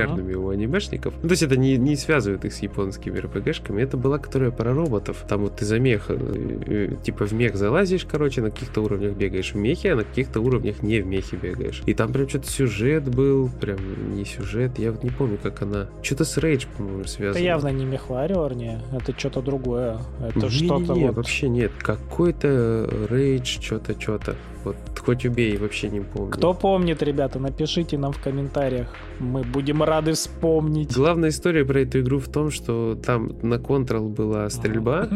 популярными 0.00 0.34
у 0.34 0.48
анимешников. 0.48 1.14
Ну, 1.22 1.28
то 1.28 1.32
есть 1.32 1.42
это 1.42 1.56
не, 1.56 1.76
не 1.76 1.96
связывает 1.96 2.44
их 2.44 2.52
с 2.52 2.60
японскими 2.60 3.18
РПГшками. 3.18 3.82
Это 3.82 3.96
была, 3.96 4.18
которая 4.18 4.50
про 4.50 4.72
роботов. 4.72 5.24
Там 5.28 5.42
вот 5.42 5.56
ты 5.56 5.64
за 5.64 5.78
мех, 5.78 6.06
э, 6.08 6.16
э, 6.66 6.96
типа 7.02 7.26
в 7.26 7.32
мех 7.32 7.56
залазишь, 7.56 8.06
короче, 8.10 8.42
на 8.42 8.50
каких-то 8.50 8.82
уровнях 8.82 9.16
бегаешь 9.16 9.52
в 9.52 9.56
мехе, 9.56 9.92
а 9.92 9.96
на 9.96 10.04
каких-то 10.04 10.40
уровнях 10.40 10.82
не 10.82 11.00
в 11.00 11.06
мехе 11.06 11.36
бегаешь. 11.36 11.82
И 11.86 11.94
там 11.94 12.12
прям 12.12 12.28
что-то 12.28 12.50
сюжет 12.50 13.08
был, 13.08 13.50
прям 13.60 13.78
не 14.14 14.24
сюжет. 14.24 14.78
Я 14.78 14.92
вот 14.92 15.02
не 15.02 15.10
помню, 15.10 15.38
как 15.42 15.62
она... 15.62 15.88
Что-то 16.02 16.24
с 16.24 16.36
Рейдж, 16.38 16.66
по-моему, 16.76 17.04
связано. 17.04 17.38
Это 17.38 17.44
явно 17.44 17.68
не 17.68 17.84
Мехвариор, 17.84 18.54
не, 18.54 18.80
это 18.92 19.18
что-то 19.18 19.42
другое. 19.42 19.98
Это 20.20 20.46
Не, 20.46 20.48
что-то 20.48 20.94
не, 20.94 21.06
вот... 21.06 21.16
вообще 21.16 21.48
нет. 21.48 21.72
Какой-то 21.78 22.88
рейдж, 23.10 23.60
что-то, 23.60 24.00
что-то. 24.00 24.36
Вот 24.64 24.76
хоть 24.98 25.24
убей, 25.24 25.56
вообще 25.56 25.88
не 25.88 26.00
помню. 26.00 26.30
Кто 26.30 26.54
помнит, 26.54 27.02
ребята, 27.02 27.38
напишите 27.38 27.98
нам 27.98 28.12
в 28.12 28.20
комментариях. 28.20 28.88
Мы 29.18 29.42
будем 29.42 29.82
рады 29.82 30.12
вспомнить. 30.12 30.94
Главная 30.94 31.30
история 31.30 31.64
про 31.64 31.80
эту 31.80 32.00
игру 32.00 32.18
в 32.18 32.28
том, 32.28 32.50
что 32.50 32.94
там 32.94 33.36
на 33.42 33.54
Control 33.54 34.08
была 34.08 34.50
стрельба, 34.50 35.08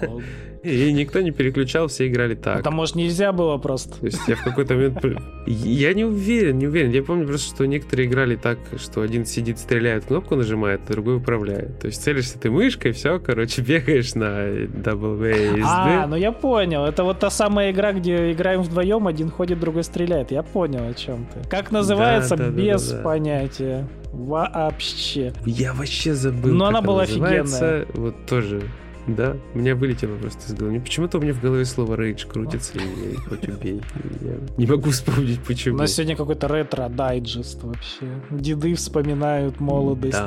и 0.66 0.92
никто 0.92 1.20
не 1.20 1.30
переключал, 1.30 1.88
все 1.88 2.08
играли 2.08 2.34
так. 2.34 2.60
Это, 2.60 2.70
может, 2.70 2.96
нельзя 2.96 3.32
было 3.32 3.56
просто? 3.58 3.98
То 3.98 4.06
есть 4.06 4.20
я 4.26 4.36
в 4.36 4.42
какой-то 4.42 4.74
момент... 4.74 5.04
Я 5.46 5.94
не 5.94 6.04
уверен, 6.04 6.58
не 6.58 6.66
уверен. 6.66 6.90
Я 6.90 7.02
помню 7.02 7.26
просто, 7.26 7.54
что 7.54 7.66
некоторые 7.66 8.08
играли 8.08 8.36
так, 8.36 8.58
что 8.78 9.00
один 9.00 9.24
сидит, 9.24 9.58
стреляет, 9.58 10.06
кнопку 10.06 10.36
нажимает, 10.36 10.80
а 10.88 10.92
другой 10.92 11.16
управляет. 11.16 11.78
То 11.80 11.86
есть 11.86 12.02
целишься 12.02 12.38
ты 12.38 12.50
мышкой, 12.50 12.92
все, 12.92 13.18
короче, 13.18 13.62
бегаешь 13.62 14.14
на 14.14 14.48
WASD. 14.48 15.62
А, 15.64 16.06
ну 16.06 16.16
я 16.16 16.32
понял. 16.32 16.84
Это 16.84 17.04
вот 17.04 17.18
та 17.18 17.30
самая 17.30 17.70
игра, 17.70 17.92
где 17.92 18.32
играем 18.32 18.62
вдвоем, 18.62 19.06
один 19.06 19.30
ходит, 19.30 19.60
другой 19.60 19.84
стреляет. 19.84 20.30
Я 20.30 20.42
понял, 20.42 20.88
о 20.88 20.94
чем 20.94 21.26
ты. 21.32 21.48
Как 21.48 21.70
называется, 21.70 22.36
да, 22.36 22.46
да, 22.46 22.50
без 22.50 22.90
да, 22.90 23.02
понятия. 23.02 23.88
Вообще. 24.12 25.32
Я 25.44 25.74
вообще 25.74 26.14
забыл. 26.14 26.54
Но 26.54 26.66
она 26.66 26.80
была 26.80 27.02
называется. 27.02 27.86
Вот 27.94 28.26
тоже. 28.26 28.62
Да, 29.06 29.36
у 29.54 29.58
меня 29.58 29.76
вылетело 29.76 30.16
просто 30.16 30.46
из 30.52 30.54
головы. 30.54 30.80
Почему-то 30.80 31.18
у 31.18 31.20
меня 31.20 31.32
в 31.32 31.40
голове 31.40 31.64
слово 31.64 31.94
рейдж 31.94 32.26
крутится, 32.26 32.72
и 32.78 33.12
я 33.12 33.18
хоть 33.20 33.48
убей. 33.48 33.80
Я 34.20 34.34
не 34.56 34.66
могу 34.66 34.90
вспомнить, 34.90 35.38
У 35.38 35.46
почему. 35.46 35.78
нас 35.78 35.92
сегодня 35.92 36.16
какой-то 36.16 36.48
ретро-дайджест 36.48 37.62
вообще. 37.62 38.06
Деды 38.30 38.74
вспоминают 38.74 39.60
молодость. 39.60 40.18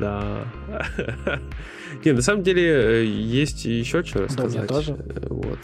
Да, 0.00 0.44
да. 1.26 1.38
Не, 2.04 2.12
на 2.12 2.22
самом 2.22 2.42
деле 2.42 3.02
э, 3.02 3.04
есть 3.04 3.64
еще 3.64 4.02
что 4.02 4.26
Да, 4.26 4.44
у 4.44 4.48
меня 4.48 4.62
рассказать. 4.62 4.68
тоже. 4.68 4.96
Э, 4.98 5.26
Вот. 5.28 5.58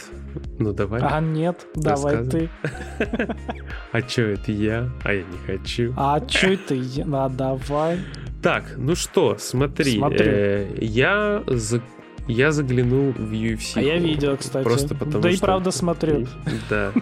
Ну 0.58 0.72
давай. 0.72 1.00
А 1.02 1.20
нет, 1.20 1.66
давай 1.74 2.24
ты. 2.28 2.48
А 3.92 4.00
что 4.02 4.22
это 4.22 4.52
я? 4.52 4.90
А 5.02 5.14
я 5.14 5.22
не 5.22 5.38
хочу. 5.46 5.94
А 5.96 6.20
чё 6.20 6.56
ты? 6.68 6.80
А 7.12 7.28
давай. 7.28 7.98
Так, 8.42 8.74
ну 8.76 8.94
что, 8.94 9.36
смотри. 9.38 10.00
Э, 10.00 10.76
я 10.80 11.42
за- 11.46 11.82
я 12.28 12.52
заглянул 12.52 13.12
в 13.12 13.32
UFC. 13.32 13.72
А 13.76 13.80
я 13.80 13.98
видел, 13.98 14.36
кстати. 14.36 14.64
Просто 14.64 14.94
потому 14.94 15.20
да 15.22 15.30
и 15.30 15.36
что... 15.36 15.46
правда 15.46 15.70
смотрю. 15.72 16.26
Да. 16.70 16.92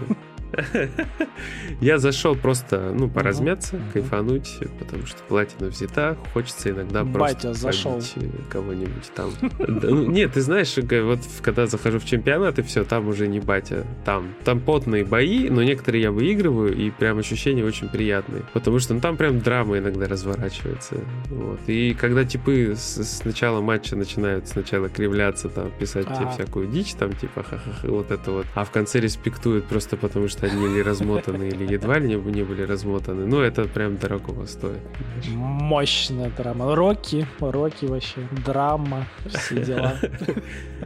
Я 1.80 1.98
зашел 1.98 2.34
просто, 2.36 2.92
ну, 2.94 3.08
поразмяться, 3.08 3.76
Мгм. 3.76 3.84
кайфануть, 3.92 4.58
потому 4.78 5.06
что 5.06 5.18
платина 5.28 5.68
взята, 5.68 6.16
хочется 6.32 6.70
иногда 6.70 7.04
просто 7.04 7.18
Батя 7.18 7.54
зашел. 7.54 7.92
побить, 7.94 8.12
э, 8.16 8.28
кого-нибудь 8.50 9.10
там. 9.14 9.30
Ну, 9.68 10.06
Нет, 10.10 10.32
ты 10.32 10.40
знаешь, 10.40 10.76
э, 10.78 11.02
вот 11.02 11.20
когда 11.42 11.66
захожу 11.66 11.98
в 11.98 12.04
чемпионат, 12.04 12.58
и 12.58 12.62
все, 12.62 12.84
там 12.84 13.08
уже 13.08 13.28
не 13.28 13.40
батя, 13.40 13.86
там. 14.04 14.34
Там 14.44 14.60
потные 14.60 15.04
бои, 15.04 15.48
но 15.50 15.62
некоторые 15.62 16.02
я 16.02 16.10
выигрываю, 16.12 16.74
и 16.76 16.90
прям 16.90 17.18
ощущения 17.18 17.64
очень 17.64 17.88
приятные. 17.88 18.42
Потому 18.52 18.78
что 18.78 18.94
ну, 18.94 19.00
там 19.00 19.16
прям 19.16 19.40
драма 19.40 19.78
иногда 19.78 20.06
разворачивается. 20.06 20.96
Вот. 21.26 21.60
И 21.66 21.94
когда 21.94 22.24
типы 22.24 22.74
с, 22.76 22.98
с 23.02 23.24
начала 23.24 23.60
матча 23.60 23.96
начинают 23.96 24.48
сначала 24.48 24.88
кривляться, 24.88 25.48
там, 25.48 25.70
писать 25.78 26.06
тебе 26.06 26.16
Ага. 26.26 26.30
всякую 26.30 26.66
дичь, 26.68 26.94
там, 26.94 27.12
типа, 27.12 27.42
ха-ха-ха, 27.42 27.88
вот 27.88 28.10
это 28.10 28.30
вот. 28.30 28.46
А 28.54 28.64
в 28.64 28.70
конце 28.70 29.00
респектуют 29.00 29.66
просто 29.66 29.96
потому, 29.96 30.28
что 30.28 30.35
они 30.42 30.66
или 30.66 30.80
размотаны, 30.80 31.44
или 31.44 31.72
едва 31.72 31.98
ли 31.98 32.08
не, 32.08 32.44
были 32.44 32.62
размотаны. 32.62 33.26
Ну, 33.26 33.40
это 33.40 33.64
прям 33.64 33.96
дорогого 33.96 34.46
стоит. 34.46 34.80
Мощная 35.28 36.30
драма. 36.36 36.74
Рокки, 36.74 37.26
Рокки 37.40 37.86
вообще. 37.86 38.20
Драма, 38.44 39.06
все 39.26 39.64
дела. 39.64 39.96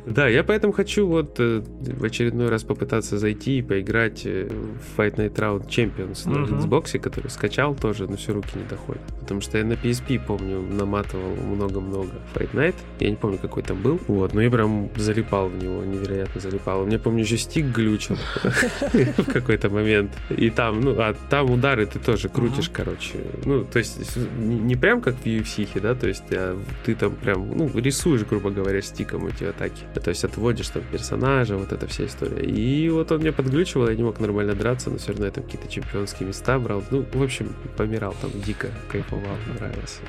Да, 0.06 0.28
я 0.28 0.42
поэтому 0.44 0.72
хочу 0.72 1.06
вот 1.06 1.36
э, 1.38 1.60
в 1.60 2.04
очередной 2.04 2.48
раз 2.48 2.62
попытаться 2.64 3.18
зайти 3.18 3.58
и 3.58 3.62
поиграть 3.62 4.22
э, 4.24 4.48
в 4.48 4.98
Fight 4.98 5.16
Night 5.16 5.34
Round 5.34 5.68
Champions 5.68 6.28
на. 6.28 6.40
Xbox, 6.50 6.98
который 6.98 7.30
скачал 7.30 7.74
тоже, 7.74 8.08
но 8.08 8.16
все 8.16 8.32
руки 8.32 8.50
не 8.54 8.64
доходят. 8.64 9.02
Потому 9.20 9.40
что 9.40 9.58
я 9.58 9.64
на 9.64 9.74
PSP, 9.74 10.20
помню, 10.24 10.60
наматывал 10.60 11.34
много-много 11.36 12.12
Fight 12.34 12.52
Night. 12.52 12.74
Я 12.98 13.10
не 13.10 13.16
помню, 13.16 13.38
какой 13.38 13.62
там 13.62 13.80
был. 13.82 14.00
Вот, 14.08 14.34
но 14.34 14.40
я 14.40 14.50
прям 14.50 14.90
залипал 14.96 15.48
в 15.48 15.56
него, 15.56 15.84
невероятно 15.84 16.40
залипал. 16.40 16.84
Меня, 16.86 16.98
помню, 16.98 17.22
еще 17.22 17.36
стик 17.36 17.66
глючил 17.66 18.16
в 18.42 19.24
какой-то 19.40 19.70
момент, 19.70 20.12
и 20.30 20.50
там, 20.50 20.80
ну, 20.80 20.96
а 20.98 21.14
там 21.28 21.50
удары 21.50 21.86
ты 21.86 21.98
тоже 21.98 22.28
крутишь, 22.28 22.68
uh-huh. 22.68 22.72
короче. 22.74 23.18
Ну, 23.44 23.64
то 23.64 23.78
есть 23.78 24.16
не, 24.38 24.76
прям 24.76 25.00
как 25.00 25.14
в 25.16 25.26
UFC, 25.26 25.80
да, 25.80 25.94
то 25.94 26.06
есть 26.06 26.24
а 26.32 26.58
ты 26.84 26.94
там 26.94 27.14
прям, 27.14 27.56
ну, 27.56 27.70
рисуешь, 27.74 28.24
грубо 28.24 28.50
говоря, 28.50 28.82
стиком 28.82 29.26
эти 29.26 29.44
атаки. 29.44 29.82
То 30.02 30.10
есть 30.10 30.24
отводишь 30.24 30.68
там 30.68 30.82
персонажа, 30.90 31.56
вот 31.56 31.72
эта 31.72 31.86
вся 31.86 32.06
история. 32.06 32.44
И 32.44 32.88
вот 32.88 33.12
он 33.12 33.20
меня 33.20 33.32
подглючивал, 33.32 33.88
я 33.88 33.94
не 33.94 34.02
мог 34.02 34.20
нормально 34.20 34.54
драться, 34.54 34.90
но 34.90 34.98
все 34.98 35.08
равно 35.08 35.26
я 35.26 35.32
там 35.32 35.44
какие-то 35.44 35.68
чемпионские 35.68 36.28
места 36.28 36.58
брал. 36.58 36.82
Ну, 36.90 37.04
в 37.12 37.22
общем, 37.22 37.54
помирал 37.76 38.14
там 38.20 38.30
дико, 38.44 38.68
кайфовал, 38.90 39.36
нравилось. 39.58 40.00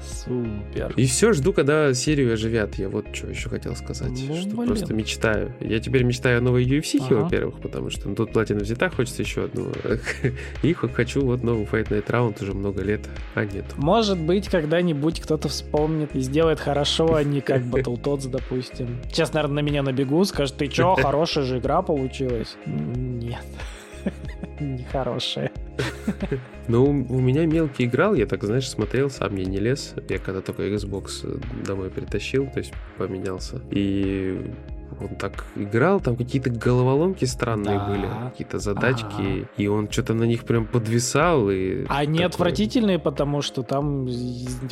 Супер. 0.00 0.92
И 0.96 1.06
все, 1.06 1.32
жду, 1.32 1.52
когда 1.52 1.92
серию 1.94 2.32
оживят. 2.32 2.76
Я 2.76 2.88
вот 2.88 3.06
что 3.14 3.28
еще 3.28 3.48
хотел 3.48 3.74
сказать, 3.76 4.10
ну, 4.10 4.36
что 4.36 4.50
блин. 4.50 4.66
просто 4.66 4.94
мечтаю. 4.94 5.54
Я 5.60 5.80
теперь 5.80 6.04
мечтаю 6.04 6.38
о 6.38 6.40
новой 6.40 6.64
UFC, 6.64 6.98
ага. 7.00 7.22
во-первых, 7.22 7.60
потому 7.60 7.90
что 7.90 8.08
ну, 8.08 8.14
тут 8.14 8.32
платина 8.38 8.60
взята, 8.60 8.88
хочется 8.88 9.22
еще 9.22 9.46
одну. 9.46 9.72
И 10.62 10.72
хочу 10.72 11.22
вот 11.22 11.42
новый 11.42 11.64
Fight 11.64 11.88
Night 11.88 12.06
Round 12.06 12.40
уже 12.40 12.54
много 12.54 12.82
лет, 12.82 13.00
а 13.34 13.44
нет. 13.44 13.64
Может 13.76 14.16
быть, 14.16 14.48
когда-нибудь 14.48 15.18
кто-то 15.18 15.48
вспомнит 15.48 16.14
и 16.14 16.20
сделает 16.20 16.60
хорошо, 16.60 17.16
а 17.16 17.24
не 17.24 17.40
как 17.40 17.62
Battletoads, 17.62 18.28
допустим. 18.30 19.00
Сейчас, 19.08 19.32
наверное, 19.32 19.56
на 19.56 19.66
меня 19.66 19.82
набегу, 19.82 20.24
скажет, 20.24 20.56
ты 20.56 20.68
чё, 20.68 20.94
хорошая 21.02 21.42
же 21.42 21.58
игра 21.58 21.82
получилась. 21.82 22.56
Нет. 22.64 23.44
Нехорошая. 24.60 25.50
Ну, 26.68 26.84
у 26.84 27.18
меня 27.18 27.44
мелкий 27.44 27.86
играл, 27.86 28.14
я 28.14 28.26
так, 28.26 28.44
знаешь, 28.44 28.70
смотрел, 28.70 29.10
сам 29.10 29.34
я 29.34 29.46
не 29.46 29.58
лез. 29.58 29.94
Я 30.08 30.18
когда 30.18 30.42
только 30.42 30.62
Xbox 30.62 31.64
домой 31.66 31.90
притащил, 31.90 32.46
то 32.46 32.60
есть 32.60 32.72
поменялся. 32.98 33.60
И 33.72 34.40
он 35.00 35.16
так 35.16 35.44
играл, 35.56 36.00
там 36.00 36.16
какие-то 36.16 36.50
головоломки 36.50 37.24
странные 37.24 37.78
да. 37.78 37.86
были, 37.86 38.06
какие-то 38.30 38.58
задачки, 38.58 39.40
ага. 39.40 39.48
и 39.56 39.66
он 39.66 39.90
что-то 39.90 40.14
на 40.14 40.24
них 40.24 40.44
прям 40.44 40.66
подвисал. 40.66 41.50
И 41.50 41.84
Они 41.88 42.18
такой... 42.18 42.26
отвратительные, 42.26 42.98
потому 42.98 43.42
что 43.42 43.62
там 43.62 44.08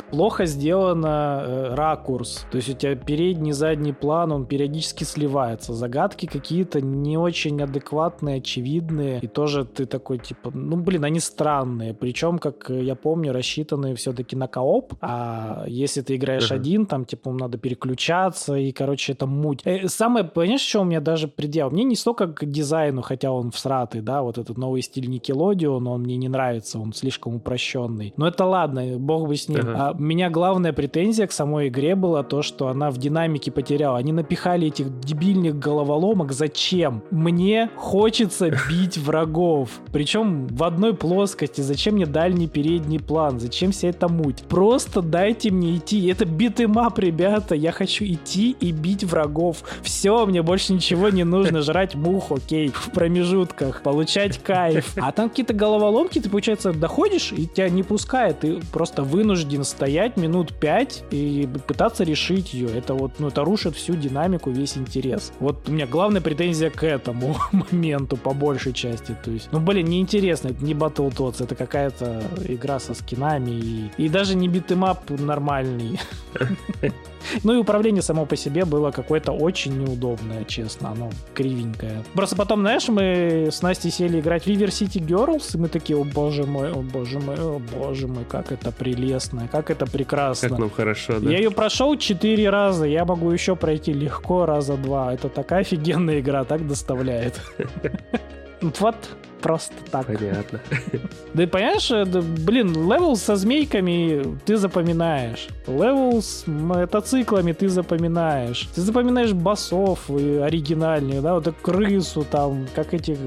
плохо 0.09 0.45
сделано 0.45 1.43
э, 1.45 1.75
ракурс. 1.75 2.45
То 2.51 2.57
есть 2.57 2.69
у 2.69 2.73
тебя 2.73 2.95
передний, 2.95 3.51
задний 3.51 3.93
план, 3.93 4.31
он 4.31 4.45
периодически 4.45 5.03
сливается. 5.03 5.73
Загадки 5.73 6.25
какие-то 6.25 6.81
не 6.81 7.17
очень 7.17 7.61
адекватные, 7.61 8.37
очевидные. 8.37 9.19
И 9.21 9.27
тоже 9.27 9.65
ты 9.65 9.85
такой, 9.85 10.19
типа, 10.19 10.51
ну, 10.53 10.77
блин, 10.77 11.05
они 11.05 11.19
странные. 11.19 11.93
Причем, 11.93 12.39
как 12.39 12.69
я 12.69 12.95
помню, 12.95 13.33
рассчитанные 13.33 13.95
все-таки 13.95 14.35
на 14.35 14.47
кооп. 14.47 14.93
А 15.01 15.65
если 15.67 16.01
ты 16.01 16.15
играешь 16.15 16.51
ага. 16.51 16.55
один, 16.55 16.85
там, 16.85 17.05
типа, 17.05 17.31
надо 17.31 17.57
переключаться, 17.57 18.55
и, 18.55 18.71
короче, 18.71 19.13
это 19.13 19.25
муть. 19.25 19.61
Э, 19.65 19.87
сам 19.87 20.06
самое, 20.07 20.23
понимаешь, 20.23 20.61
что 20.61 20.81
у 20.81 20.83
меня 20.85 21.01
даже 21.01 21.27
предел? 21.27 21.69
Мне 21.69 21.83
не 21.83 21.95
столько 21.95 22.27
к 22.27 22.45
дизайну, 22.45 23.01
хотя 23.01 23.31
он 23.31 23.51
всратый, 23.51 24.01
да, 24.01 24.21
вот 24.21 24.37
этот 24.37 24.57
новый 24.57 24.81
стиль 24.81 25.09
Nickelodeon, 25.09 25.85
он 25.85 26.01
мне 26.01 26.15
не 26.15 26.29
нравится, 26.29 26.79
он 26.79 26.93
слишком 26.93 27.35
упрощенный. 27.35 28.13
Но 28.15 28.27
это 28.27 28.45
ладно, 28.45 28.97
бог 28.97 29.27
бы 29.27 29.35
с 29.35 29.49
ним. 29.49 29.59
Ага. 29.59 29.73
А 29.77 29.91
у 29.91 30.01
меня 30.01 30.29
главная 30.29 30.71
претензия 30.71 31.27
к 31.27 31.33
самой 31.33 31.67
игре 31.67 31.95
была 31.95 32.23
то, 32.23 32.41
что 32.41 32.69
она 32.69 32.89
в 32.89 32.97
динамике 32.97 33.51
потеряла. 33.51 33.97
Они 33.97 34.13
напихали 34.13 34.67
этих 34.67 34.97
дебильных 35.01 35.59
головоломок. 35.59 36.31
Зачем? 36.31 37.03
Мне 37.11 37.69
хочется 37.75 38.49
бить 38.69 38.97
врагов. 38.97 39.81
Причем 39.91 40.47
в 40.47 40.63
одной 40.63 40.93
плоскости. 40.93 41.59
Зачем 41.59 41.95
мне 41.95 42.05
дальний 42.05 42.47
передний 42.47 42.99
план? 42.99 43.39
Зачем 43.39 43.71
вся 43.71 43.89
эта 43.89 44.07
муть? 44.07 44.43
Просто 44.47 45.01
дайте 45.01 45.51
мне 45.51 45.75
идти. 45.75 46.07
Это 46.07 46.25
битэмап, 46.25 46.97
ребята. 46.99 47.55
Я 47.55 47.73
хочу 47.73 48.05
идти 48.05 48.51
и 48.51 48.71
бить 48.71 49.03
врагов. 49.03 49.63
Все 49.81 49.96
все, 49.97 50.27
мне 50.27 50.43
больше 50.43 50.73
ничего 50.73 51.09
не 51.09 51.23
нужно, 51.23 51.63
жрать 51.63 51.95
мух, 51.95 52.31
окей, 52.31 52.69
в 52.69 52.91
промежутках, 52.91 53.81
получать 53.81 54.37
кайф. 54.37 54.93
А 54.97 55.11
там 55.11 55.29
какие-то 55.29 55.55
головоломки, 55.55 56.19
ты, 56.19 56.29
получается, 56.29 56.71
доходишь, 56.71 57.31
и 57.31 57.47
тебя 57.47 57.67
не 57.69 57.81
пускает, 57.81 58.41
ты 58.41 58.59
просто 58.71 59.01
вынужден 59.01 59.63
стоять 59.63 60.15
минут 60.15 60.53
пять 60.53 61.03
и 61.09 61.49
пытаться 61.67 62.03
решить 62.03 62.53
ее. 62.53 62.69
Это 62.69 62.93
вот, 62.93 63.13
ну, 63.17 63.29
это 63.29 63.43
рушит 63.43 63.75
всю 63.75 63.95
динамику, 63.95 64.51
весь 64.51 64.77
интерес. 64.77 65.33
Вот 65.39 65.67
у 65.67 65.71
меня 65.71 65.87
главная 65.87 66.21
претензия 66.21 66.69
к 66.69 66.83
этому 66.83 67.35
моменту, 67.51 68.17
по 68.17 68.35
большей 68.35 68.73
части. 68.73 69.17
То 69.25 69.31
есть, 69.31 69.49
ну, 69.51 69.59
блин, 69.59 69.87
неинтересно, 69.87 70.49
это 70.49 70.63
не 70.63 70.75
Battletoads, 70.75 71.43
это 71.43 71.55
какая-то 71.55 72.21
игра 72.47 72.79
со 72.79 72.93
скинами 72.93 73.49
и, 73.49 73.91
и 73.97 74.09
даже 74.09 74.35
не 74.35 74.47
битэмап 74.47 75.09
нормальный. 75.09 75.99
Ну 77.43 77.53
и 77.53 77.57
управление 77.57 78.01
само 78.01 78.25
по 78.25 78.35
себе 78.35 78.65
было 78.65 78.91
какое-то 78.91 79.31
очень 79.31 79.86
неудобное, 79.87 80.43
честно, 80.45 80.91
оно 80.91 81.09
кривенькое. 81.33 82.03
Просто 82.13 82.35
потом, 82.35 82.61
знаешь, 82.61 82.87
мы 82.89 83.49
с 83.51 83.61
Настей 83.61 83.91
сели 83.91 84.19
играть 84.19 84.43
в 84.43 84.47
River 84.47 84.67
City 84.67 84.99
Girls, 85.05 85.55
и 85.55 85.57
мы 85.57 85.67
такие, 85.67 85.97
о 85.97 86.03
боже 86.03 86.43
мой, 86.43 86.71
о 86.71 86.81
боже 86.81 87.19
мой, 87.19 87.35
о 87.37 87.59
боже 87.59 88.07
мой, 88.07 88.25
как 88.25 88.51
это 88.51 88.71
прелестно, 88.71 89.47
как 89.47 89.69
это 89.71 89.85
прекрасно. 89.85 90.49
Как 90.49 90.59
нам 90.59 90.69
хорошо, 90.69 91.19
да? 91.19 91.31
Я 91.31 91.37
ее 91.37 91.51
прошел 91.51 91.97
четыре 91.97 92.49
раза, 92.49 92.85
я 92.85 93.05
могу 93.05 93.31
еще 93.31 93.55
пройти 93.55 93.93
легко 93.93 94.45
раза 94.45 94.77
два. 94.77 95.13
Это 95.13 95.29
такая 95.29 95.61
офигенная 95.61 96.19
игра, 96.19 96.43
так 96.43 96.67
доставляет. 96.67 97.39
Вот 98.79 98.95
просто 99.41 99.75
так. 99.91 100.07
Понятно. 100.07 100.59
Да 101.33 101.43
и 101.43 101.45
понимаешь, 101.45 101.91
э, 101.91 102.05
блин, 102.05 102.73
level 102.73 103.15
со 103.15 103.35
змейками 103.35 104.37
ты 104.45 104.57
запоминаешь. 104.57 105.47
Level 105.67 106.21
с 106.21 106.47
мотоциклами 106.47 107.51
ты 107.51 107.69
запоминаешь. 107.69 108.67
Ты 108.73 108.81
запоминаешь 108.81 109.33
боссов 109.33 110.09
оригинальных, 110.09 111.21
да, 111.21 111.35
вот 111.35 111.47
эту 111.47 111.57
крысу 111.61 112.25
там, 112.29 112.65
как 112.75 112.93
этих 112.93 113.17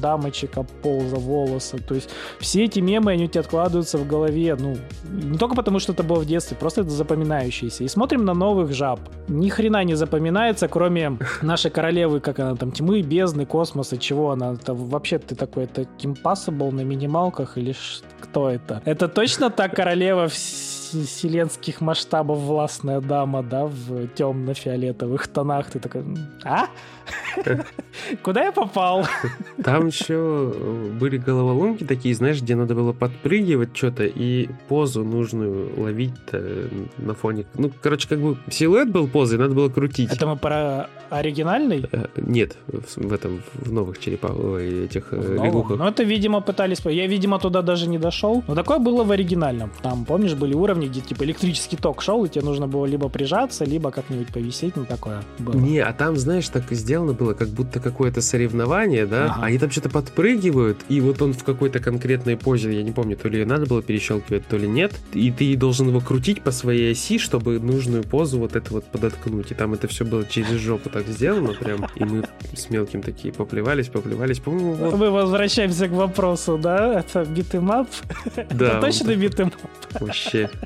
дамочек 0.00 0.58
об 0.58 0.68
пол 0.82 1.02
за 1.08 1.16
волосы. 1.16 1.78
То 1.78 1.94
есть 1.94 2.10
все 2.38 2.64
эти 2.64 2.78
мемы, 2.78 3.12
они 3.12 3.24
у 3.24 3.28
тебя 3.28 3.40
откладываются 3.40 3.98
в 3.98 4.06
голове, 4.06 4.56
ну, 4.58 4.76
не 5.10 5.38
только 5.38 5.56
потому, 5.56 5.78
что 5.80 5.92
это 5.92 6.02
было 6.02 6.20
в 6.20 6.26
детстве, 6.26 6.56
просто 6.56 6.82
это 6.82 6.90
запоминающееся. 6.90 7.84
И 7.84 7.88
смотрим 7.88 8.24
на 8.24 8.34
новых 8.34 8.72
жаб. 8.72 9.00
Ни 9.28 9.48
хрена 9.48 9.82
не 9.84 9.94
запоминается, 9.94 10.68
кроме 10.68 11.18
нашей 11.42 11.70
королевы, 11.70 12.20
как 12.20 12.38
она 12.38 12.54
там, 12.54 12.70
тьмы, 12.70 13.02
бездны, 13.02 13.46
космоса, 13.46 13.98
чего 13.98 14.30
она. 14.30 14.52
Это 14.52 14.74
вообще 14.74 15.18
ты 15.18 15.34
такой, 15.56 15.64
это 15.64 15.82
Impossible 15.98 16.70
на 16.72 16.82
минималках 16.82 17.58
или 17.58 17.74
кто 18.20 18.50
это? 18.50 18.82
Это 18.84 19.08
точно 19.08 19.50
та 19.50 19.68
королева 19.68 20.28
вселенских 20.90 21.80
масштабов 21.80 22.38
властная 22.38 23.00
дама, 23.00 23.42
да, 23.42 23.66
в 23.66 24.08
темно-фиолетовых 24.08 25.28
тонах. 25.28 25.70
Ты 25.70 25.78
такой, 25.78 26.04
а? 26.44 26.66
Куда 28.22 28.44
я 28.44 28.52
попал? 28.52 29.06
Там 29.64 29.88
еще 29.88 30.54
были 30.98 31.18
головоломки 31.18 31.84
такие, 31.84 32.14
знаешь, 32.14 32.40
где 32.40 32.56
надо 32.56 32.74
было 32.74 32.92
подпрыгивать 32.92 33.76
что-то 33.76 34.04
и 34.04 34.48
позу 34.68 35.04
нужную 35.04 35.80
ловить 35.80 36.14
на 36.98 37.14
фоне. 37.14 37.46
Ну, 37.54 37.70
короче, 37.80 38.08
как 38.08 38.20
бы 38.20 38.36
силуэт 38.50 38.90
был 38.90 39.08
позой, 39.08 39.38
надо 39.38 39.54
было 39.54 39.68
крутить. 39.68 40.12
Это 40.12 40.26
мы 40.26 40.36
про 40.36 40.88
оригинальный? 41.10 41.84
Э, 41.92 42.06
нет, 42.16 42.56
в 42.66 43.12
этом, 43.12 43.42
в 43.54 43.72
новых 43.72 43.98
черепах, 43.98 44.32
этих 44.60 45.08
э, 45.12 45.38
лягухах. 45.42 45.78
Ну, 45.78 45.86
это, 45.86 46.02
видимо, 46.02 46.40
пытались... 46.40 46.80
Я, 46.84 47.06
видимо, 47.06 47.38
туда 47.38 47.62
даже 47.62 47.88
не 47.88 47.98
дошел. 47.98 48.42
Но 48.48 48.54
такое 48.54 48.78
было 48.78 49.04
в 49.04 49.10
оригинальном. 49.10 49.70
Там, 49.82 50.04
помнишь, 50.04 50.34
были 50.34 50.54
уровни, 50.54 50.75
где, 50.84 51.00
типа, 51.00 51.24
электрический 51.24 51.76
ток 51.76 52.02
шел, 52.02 52.24
и 52.24 52.28
тебе 52.28 52.44
нужно 52.44 52.68
было 52.68 52.84
либо 52.84 53.08
прижаться, 53.08 53.64
либо 53.64 53.90
как-нибудь 53.90 54.28
повисеть, 54.28 54.76
ну, 54.76 54.84
такое 54.84 55.22
было. 55.38 55.54
Не, 55.54 55.78
а 55.80 55.92
там, 55.92 56.16
знаешь, 56.16 56.48
так 56.48 56.64
сделано 56.70 57.14
было, 57.14 57.32
как 57.32 57.48
будто 57.48 57.80
какое-то 57.80 58.20
соревнование, 58.20 59.06
да? 59.06 59.26
Ага. 59.26 59.46
Они 59.46 59.58
там 59.58 59.70
что-то 59.70 59.88
подпрыгивают, 59.88 60.78
и 60.88 61.00
вот 61.00 61.22
он 61.22 61.32
в 61.32 61.42
какой-то 61.44 61.78
конкретной 61.78 62.36
позе, 62.36 62.72
я 62.74 62.82
не 62.82 62.92
помню, 62.92 63.16
то 63.16 63.28
ли 63.28 63.44
надо 63.44 63.66
было 63.66 63.82
перещелкивать, 63.82 64.46
то 64.46 64.56
ли 64.56 64.68
нет, 64.68 64.92
и 65.14 65.30
ты 65.30 65.56
должен 65.56 65.88
его 65.88 66.00
крутить 66.00 66.42
по 66.42 66.50
своей 66.50 66.92
оси, 66.92 67.18
чтобы 67.18 67.58
нужную 67.58 68.02
позу 68.04 68.38
вот 68.38 68.56
это 68.56 68.72
вот 68.72 68.84
подоткнуть. 68.84 69.50
И 69.50 69.54
там 69.54 69.72
это 69.72 69.88
все 69.88 70.04
было 70.04 70.24
через 70.24 70.60
жопу 70.60 70.90
так 70.90 71.06
сделано 71.06 71.54
прям, 71.54 71.86
и 71.94 72.04
мы 72.04 72.24
с 72.54 72.68
мелким 72.70 73.02
такие 73.02 73.32
поплевались, 73.32 73.88
поплевались. 73.88 74.38
По-моему, 74.40 74.74
вот... 74.74 74.96
Мы 74.96 75.10
возвращаемся 75.10 75.88
к 75.88 75.92
вопросу, 75.92 76.58
да? 76.58 77.00
Это 77.00 77.24
битэмап? 77.24 77.88
Да. 78.50 78.66
Это 78.66 78.80
точно 78.80 79.14
битэмап? 79.14 79.54
Вообще. 80.00 80.50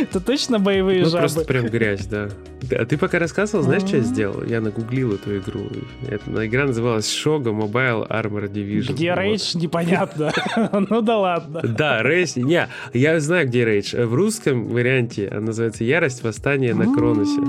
Это 0.00 0.20
точно 0.20 0.58
боевые 0.58 1.02
ну, 1.02 1.08
жабы? 1.08 1.18
просто 1.18 1.44
прям 1.44 1.66
грязь, 1.66 2.06
да. 2.06 2.28
А 2.70 2.84
ты 2.84 2.96
пока 2.96 3.18
рассказывал, 3.18 3.64
знаешь, 3.64 3.82
что 3.82 3.96
я 3.96 4.02
сделал? 4.02 4.44
Я 4.44 4.60
нагуглил 4.60 5.14
эту 5.14 5.36
игру. 5.38 5.66
Эта 6.06 6.46
игра 6.46 6.64
называлась 6.66 7.06
Shogo 7.06 7.52
Mobile 7.52 8.08
Armor 8.08 8.50
Division. 8.50 8.92
Где 8.92 9.08
Rage, 9.08 9.58
непонятно. 9.58 10.32
ну 10.90 11.00
да 11.00 11.18
ладно. 11.18 11.60
Да, 11.62 12.02
Rage, 12.02 12.40
не, 12.40 12.68
я 12.92 13.20
знаю, 13.20 13.48
где 13.48 13.64
Rage. 13.64 14.06
В 14.06 14.14
русском 14.14 14.68
варианте 14.68 15.28
она 15.28 15.46
называется 15.46 15.84
Ярость, 15.84 16.22
Восстание 16.22 16.74
на 16.74 16.92
Кроносе. 16.94 17.40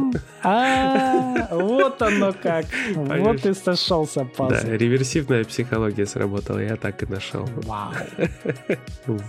А, 0.44 1.48
вот 1.52 2.02
оно 2.02 2.34
как. 2.34 2.66
Вот 2.96 3.46
и 3.46 3.54
сошелся 3.54 4.26
пазл. 4.26 4.66
Да, 4.66 4.78
реверсивная 4.78 5.44
психология 5.44 6.06
сработала, 6.06 6.60
я 6.60 6.76
так 6.76 7.04
и 7.04 7.06
нашел. 7.06 7.48
Вау. 7.64 7.94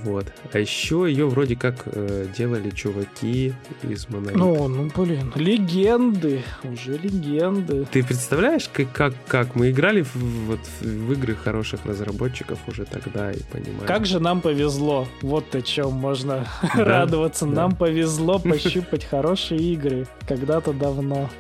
Вот. 0.05 0.27
А 0.53 0.59
еще 0.59 1.07
ее 1.09 1.27
вроде 1.27 1.57
как 1.57 1.83
э, 1.87 2.27
делали 2.37 2.71
чуваки 2.95 3.55
из 3.83 4.07
Monolith. 4.07 4.37
Ну, 4.37 4.69
ну, 4.69 4.91
блин, 4.95 5.33
легенды, 5.35 6.43
уже 6.63 6.97
легенды. 6.97 7.87
Ты 7.91 8.05
представляешь, 8.05 8.69
как, 8.73 8.93
как, 8.93 9.15
как 9.27 9.55
мы 9.55 9.71
играли 9.71 10.03
в, 10.03 10.15
вот, 10.15 10.61
в 10.81 11.13
игры 11.13 11.35
хороших 11.35 11.85
разработчиков 11.85 12.59
уже 12.67 12.85
тогда 12.85 13.33
и 13.33 13.41
понимаем. 13.53 13.87
Как 13.87 14.07
же 14.07 14.21
нам 14.21 14.41
повезло, 14.41 15.07
вот 15.23 15.55
о 15.55 15.63
чем 15.63 15.93
можно 15.93 16.47
да, 16.77 16.85
радоваться. 16.85 17.47
Да. 17.47 17.53
Нам 17.53 17.77
повезло 17.77 18.39
пощупать 18.39 19.05
хорошие 19.05 19.61
игры 19.61 20.07
когда-то 20.27 20.73
давно. 20.73 21.31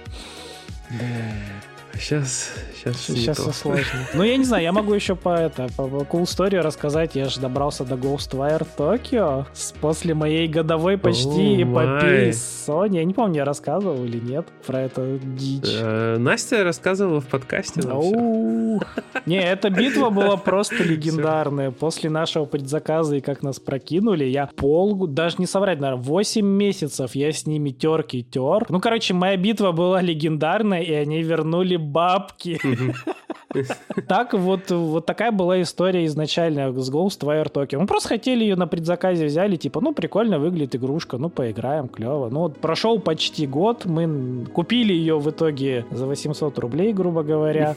Сейчас, 1.98 2.50
сейчас, 2.74 3.00
сейчас 3.00 3.38
все 3.38 3.52
сложно. 3.52 4.00
Ну, 4.14 4.22
я 4.24 4.36
не 4.36 4.44
знаю, 4.44 4.62
я 4.62 4.72
могу 4.72 4.92
еще 4.92 5.14
по 5.14 5.30
это, 5.30 5.68
по 5.76 5.82
cool 5.82 6.24
story 6.24 6.60
рассказать. 6.60 7.14
Я 7.14 7.28
же 7.28 7.40
добрался 7.40 7.84
до 7.84 7.94
Ghostwire 7.94 8.66
Tokyo 8.76 9.46
после 9.80 10.14
моей 10.14 10.48
годовой 10.48 10.98
почти 10.98 11.62
эпопеи 11.62 12.32
с 12.32 12.68
Sony. 12.68 12.96
Я 12.96 13.04
не 13.04 13.14
помню, 13.14 13.38
я 13.38 13.44
рассказывал 13.44 14.04
или 14.04 14.18
нет 14.18 14.46
про 14.66 14.82
это 14.82 15.18
дичь. 15.22 15.62
Э, 15.66 16.16
Настя 16.18 16.64
рассказывала 16.64 17.20
в 17.20 17.26
подкасте. 17.26 17.80
Не, 19.26 19.40
эта 19.40 19.70
битва 19.70 20.10
была 20.10 20.36
просто 20.36 20.76
легендарная. 20.84 21.70
После 21.70 22.10
нашего 22.10 22.44
предзаказа 22.44 23.16
и 23.16 23.20
как 23.20 23.42
нас 23.42 23.60
прокинули, 23.60 24.24
я 24.24 24.48
пол, 24.56 25.06
даже 25.06 25.36
не 25.38 25.46
соврать, 25.46 25.80
наверное, 25.80 26.02
8 26.02 26.44
месяцев 26.44 27.14
я 27.14 27.32
с 27.32 27.46
ними 27.46 27.70
терки 27.70 28.22
тер. 28.22 28.66
Ну, 28.68 28.80
короче, 28.80 29.14
моя 29.14 29.36
битва 29.36 29.72
была 29.72 30.00
легендарная, 30.00 30.82
и 30.82 30.92
они 30.92 31.22
вернули 31.22 31.76
бабки. 31.84 32.58
Так 34.08 34.34
вот, 34.34 34.70
вот 34.70 35.06
такая 35.06 35.32
была 35.32 35.60
история 35.62 36.04
изначально 36.06 36.72
с 36.72 36.90
Ghostwire 36.90 37.50
Tokyo. 37.50 37.78
Мы 37.78 37.86
просто 37.86 38.10
хотели 38.10 38.42
ее 38.42 38.56
на 38.56 38.66
предзаказе 38.66 39.26
взяли, 39.26 39.56
типа, 39.56 39.80
ну, 39.80 39.92
прикольно 39.92 40.38
выглядит 40.38 40.76
игрушка, 40.76 41.18
ну, 41.18 41.28
поиграем, 41.28 41.88
клево. 41.88 42.28
Ну, 42.30 42.40
вот 42.40 42.58
прошел 42.58 42.98
почти 42.98 43.46
год, 43.46 43.84
мы 43.84 44.46
купили 44.52 44.92
ее 44.92 45.18
в 45.18 45.30
итоге 45.30 45.86
за 45.90 46.06
800 46.06 46.58
рублей, 46.58 46.92
грубо 46.92 47.22
говоря. 47.22 47.76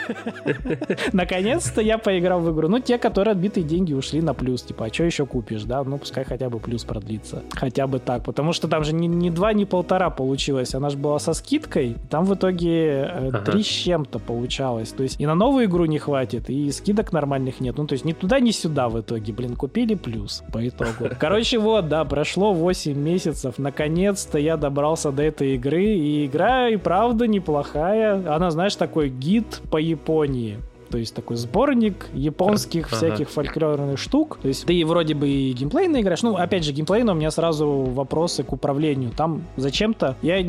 Наконец-то 1.12 1.80
я 1.80 1.98
поиграл 1.98 2.40
в 2.40 2.52
игру. 2.52 2.68
Ну, 2.68 2.80
те, 2.80 2.98
которые 2.98 3.32
отбитые 3.32 3.64
деньги 3.64 3.92
ушли 3.92 4.20
на 4.20 4.34
плюс, 4.34 4.62
типа, 4.62 4.86
а 4.86 4.92
что 4.92 5.04
еще 5.04 5.26
купишь, 5.26 5.64
да? 5.64 5.82
Ну, 5.84 5.98
пускай 5.98 6.24
хотя 6.24 6.48
бы 6.48 6.58
плюс 6.58 6.84
продлится. 6.84 7.42
Хотя 7.52 7.86
бы 7.86 7.98
так, 7.98 8.24
потому 8.24 8.52
что 8.52 8.68
там 8.68 8.84
же 8.84 8.94
ни, 8.94 9.06
ни 9.06 9.30
два, 9.30 9.52
ни 9.52 9.64
полтора 9.64 10.10
получилось. 10.10 10.74
Она 10.74 10.90
же 10.90 10.96
была 10.96 11.18
со 11.18 11.34
скидкой. 11.34 11.96
Там 12.10 12.24
в 12.24 12.34
итоге 12.34 13.10
э, 13.12 13.30
три 13.44 13.62
с 13.62 13.66
чем-то 13.66 14.18
получалось. 14.18 14.85
То 14.92 15.02
есть 15.02 15.20
и 15.20 15.26
на 15.26 15.34
новую 15.34 15.66
игру 15.66 15.84
не 15.84 15.98
хватит, 15.98 16.50
и 16.50 16.70
скидок 16.70 17.12
нормальных 17.12 17.60
нет. 17.60 17.76
Ну, 17.76 17.86
то 17.86 17.94
есть 17.94 18.04
ни 18.04 18.12
туда, 18.12 18.40
ни 18.40 18.50
сюда 18.50 18.88
в 18.88 19.00
итоге. 19.00 19.32
Блин, 19.32 19.56
купили 19.56 19.94
плюс 19.94 20.42
по 20.52 20.66
итогу. 20.66 21.10
Короче, 21.18 21.58
вот, 21.58 21.88
да, 21.88 22.04
прошло 22.04 22.52
8 22.52 22.96
месяцев. 22.96 23.54
Наконец-то 23.58 24.38
я 24.38 24.56
добрался 24.56 25.12
до 25.12 25.22
этой 25.22 25.54
игры, 25.54 25.84
и 25.84 26.26
игра 26.26 26.68
и 26.68 26.76
правда 26.76 27.26
неплохая. 27.26 28.34
Она, 28.34 28.50
знаешь, 28.50 28.76
такой 28.76 29.08
гид 29.08 29.60
по 29.70 29.76
Японии. 29.76 30.58
То 30.96 31.00
есть 31.00 31.14
такой 31.14 31.36
сборник 31.36 32.06
японских 32.14 32.86
ага. 32.86 32.96
всяких 32.96 33.28
фольклорных 33.28 33.98
штук. 33.98 34.38
То 34.40 34.48
есть 34.48 34.64
ты 34.64 34.82
вроде 34.86 35.12
бы 35.12 35.28
и 35.28 35.52
геймплейно 35.52 36.00
играешь. 36.00 36.22
Ну, 36.22 36.36
опять 36.36 36.64
же, 36.64 36.72
геймплейно 36.72 37.12
у 37.12 37.14
меня 37.14 37.30
сразу 37.30 37.68
вопросы 37.68 38.44
к 38.44 38.52
управлению. 38.54 39.10
Там 39.10 39.42
зачем-то 39.58 40.16
я 40.22 40.42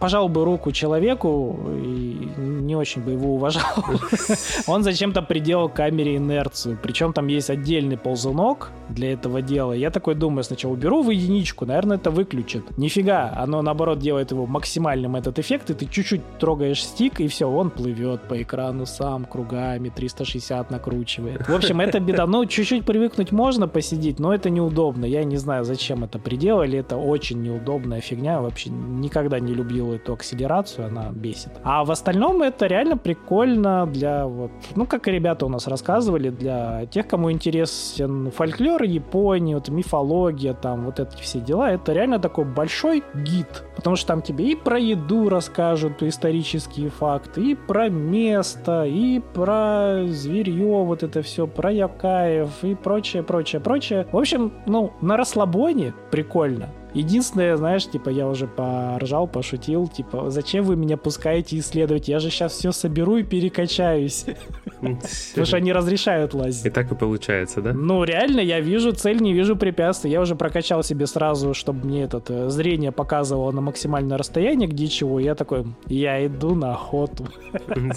пожал 0.00 0.28
бы 0.28 0.44
руку 0.44 0.72
человеку 0.72 1.56
и 1.68 2.28
не 2.36 2.74
очень 2.74 3.00
бы 3.00 3.12
его 3.12 3.36
уважал. 3.36 3.84
Он 4.66 4.82
зачем-то 4.82 5.22
приделал 5.22 5.68
камере 5.68 6.16
инерцию. 6.16 6.76
Причем 6.82 7.12
там 7.12 7.28
есть 7.28 7.48
отдельный 7.48 7.96
ползунок 7.96 8.72
для 8.88 9.12
этого 9.12 9.40
дела. 9.40 9.72
Я 9.72 9.90
такой 9.90 10.16
думаю, 10.16 10.42
сначала 10.42 10.72
уберу 10.72 11.04
в 11.04 11.10
единичку, 11.10 11.64
наверное, 11.64 11.96
это 11.96 12.10
выключит. 12.10 12.76
Нифига, 12.76 13.32
оно 13.36 13.62
наоборот 13.62 14.00
делает 14.00 14.32
его 14.32 14.46
максимальным 14.46 15.14
этот 15.14 15.38
эффект, 15.38 15.70
и 15.70 15.74
ты 15.74 15.86
чуть-чуть 15.86 16.22
трогаешь 16.40 16.82
стик, 16.82 17.20
и 17.20 17.28
все, 17.28 17.48
он 17.48 17.70
плывет 17.70 18.22
по 18.22 18.42
экрану 18.42 18.84
сам 18.84 19.26
кругами 19.26 19.91
360 19.94 20.70
накручивает. 20.70 21.48
В 21.48 21.54
общем, 21.54 21.80
это 21.80 22.00
беда. 22.00 22.26
Ну, 22.26 22.44
чуть-чуть 22.46 22.84
привыкнуть 22.84 23.32
можно 23.32 23.68
посидеть, 23.68 24.18
но 24.18 24.34
это 24.34 24.50
неудобно. 24.50 25.04
Я 25.04 25.24
не 25.24 25.36
знаю, 25.36 25.64
зачем 25.64 26.04
это 26.04 26.18
приделали. 26.18 26.78
Это 26.78 26.96
очень 26.96 27.42
неудобная 27.42 28.00
фигня. 28.00 28.40
Вообще 28.40 28.70
никогда 28.70 29.40
не 29.40 29.54
любил 29.54 29.92
эту 29.92 30.14
акселерацию, 30.14 30.86
она 30.86 31.10
бесит. 31.10 31.50
А 31.62 31.84
в 31.84 31.90
остальном 31.90 32.42
это 32.42 32.66
реально 32.66 32.96
прикольно 32.96 33.86
для 33.86 34.26
вот, 34.26 34.50
ну, 34.74 34.86
как 34.86 35.08
и 35.08 35.10
ребята 35.10 35.46
у 35.46 35.48
нас 35.48 35.66
рассказывали, 35.66 36.30
для 36.30 36.86
тех, 36.86 37.06
кому 37.06 37.30
интересен 37.30 38.30
фольклор 38.30 38.82
Японии, 38.82 39.54
вот 39.54 39.68
мифология, 39.68 40.54
там 40.54 40.84
вот 40.84 41.00
эти 41.00 41.16
все 41.20 41.40
дела. 41.40 41.72
Это 41.72 41.92
реально 41.92 42.18
такой 42.18 42.44
большой 42.44 43.02
гид, 43.14 43.64
потому 43.76 43.96
что 43.96 44.08
там 44.08 44.22
тебе 44.22 44.52
и 44.52 44.56
про 44.56 44.78
еду 44.78 45.28
расскажут, 45.28 46.02
исторические 46.02 46.90
факты, 46.90 47.52
и 47.52 47.54
про 47.54 47.88
место, 47.88 48.84
и 48.84 49.20
про 49.20 49.71
зверье, 50.08 50.84
вот 50.84 51.02
это 51.02 51.22
все, 51.22 51.46
про 51.46 51.70
якаев 51.70 52.50
и 52.62 52.74
прочее, 52.74 53.22
прочее, 53.22 53.60
прочее. 53.60 54.06
В 54.12 54.16
общем, 54.16 54.52
ну, 54.66 54.92
на 55.00 55.16
расслабоне 55.16 55.94
прикольно. 56.10 56.68
Единственное, 56.94 57.56
знаешь, 57.56 57.86
типа, 57.86 58.10
я 58.10 58.28
уже 58.28 58.46
поржал, 58.46 59.26
пошутил, 59.26 59.88
типа, 59.88 60.30
зачем 60.30 60.64
вы 60.64 60.76
меня 60.76 60.96
пускаете 60.98 61.58
исследовать? 61.58 62.08
Я 62.08 62.18
же 62.18 62.28
сейчас 62.28 62.52
все 62.52 62.70
соберу 62.70 63.16
и 63.16 63.22
перекачаюсь. 63.22 64.26
Потому 64.82 65.46
что 65.46 65.56
они 65.56 65.72
разрешают 65.72 66.34
лазить. 66.34 66.66
И 66.66 66.70
так 66.70 66.90
и 66.90 66.94
получается, 66.94 67.60
да? 67.62 67.72
Ну, 67.72 68.02
реально, 68.02 68.40
я 68.40 68.60
вижу 68.60 68.92
цель, 68.92 69.20
не 69.20 69.32
вижу 69.32 69.56
препятствий. 69.56 70.10
Я 70.10 70.20
уже 70.20 70.34
прокачал 70.34 70.82
себе 70.82 71.06
сразу, 71.06 71.54
чтобы 71.54 71.86
мне 71.86 72.02
это 72.02 72.22
э, 72.28 72.48
зрение 72.48 72.90
показывало 72.90 73.52
на 73.52 73.60
максимальное 73.60 74.18
расстояние, 74.18 74.68
где 74.68 74.88
чего. 74.88 75.20
Я 75.20 75.34
такой, 75.36 75.66
я 75.86 76.26
иду 76.26 76.54
на 76.54 76.72
охоту. 76.72 77.28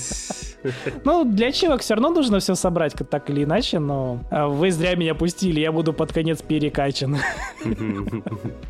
Ну, 1.04 1.26
для 1.26 1.52
чего? 1.52 1.78
Все 1.78 1.94
равно 1.94 2.10
нужно 2.10 2.40
все 2.40 2.56
собрать, 2.56 2.94
так 3.10 3.30
или 3.30 3.44
иначе, 3.44 3.78
но 3.78 4.20
а, 4.32 4.48
вы 4.48 4.72
зря 4.72 4.96
меня 4.96 5.14
пустили, 5.14 5.60
я 5.60 5.72
буду 5.72 5.94
под 5.94 6.12
конец 6.12 6.42
перекачан. 6.42 7.18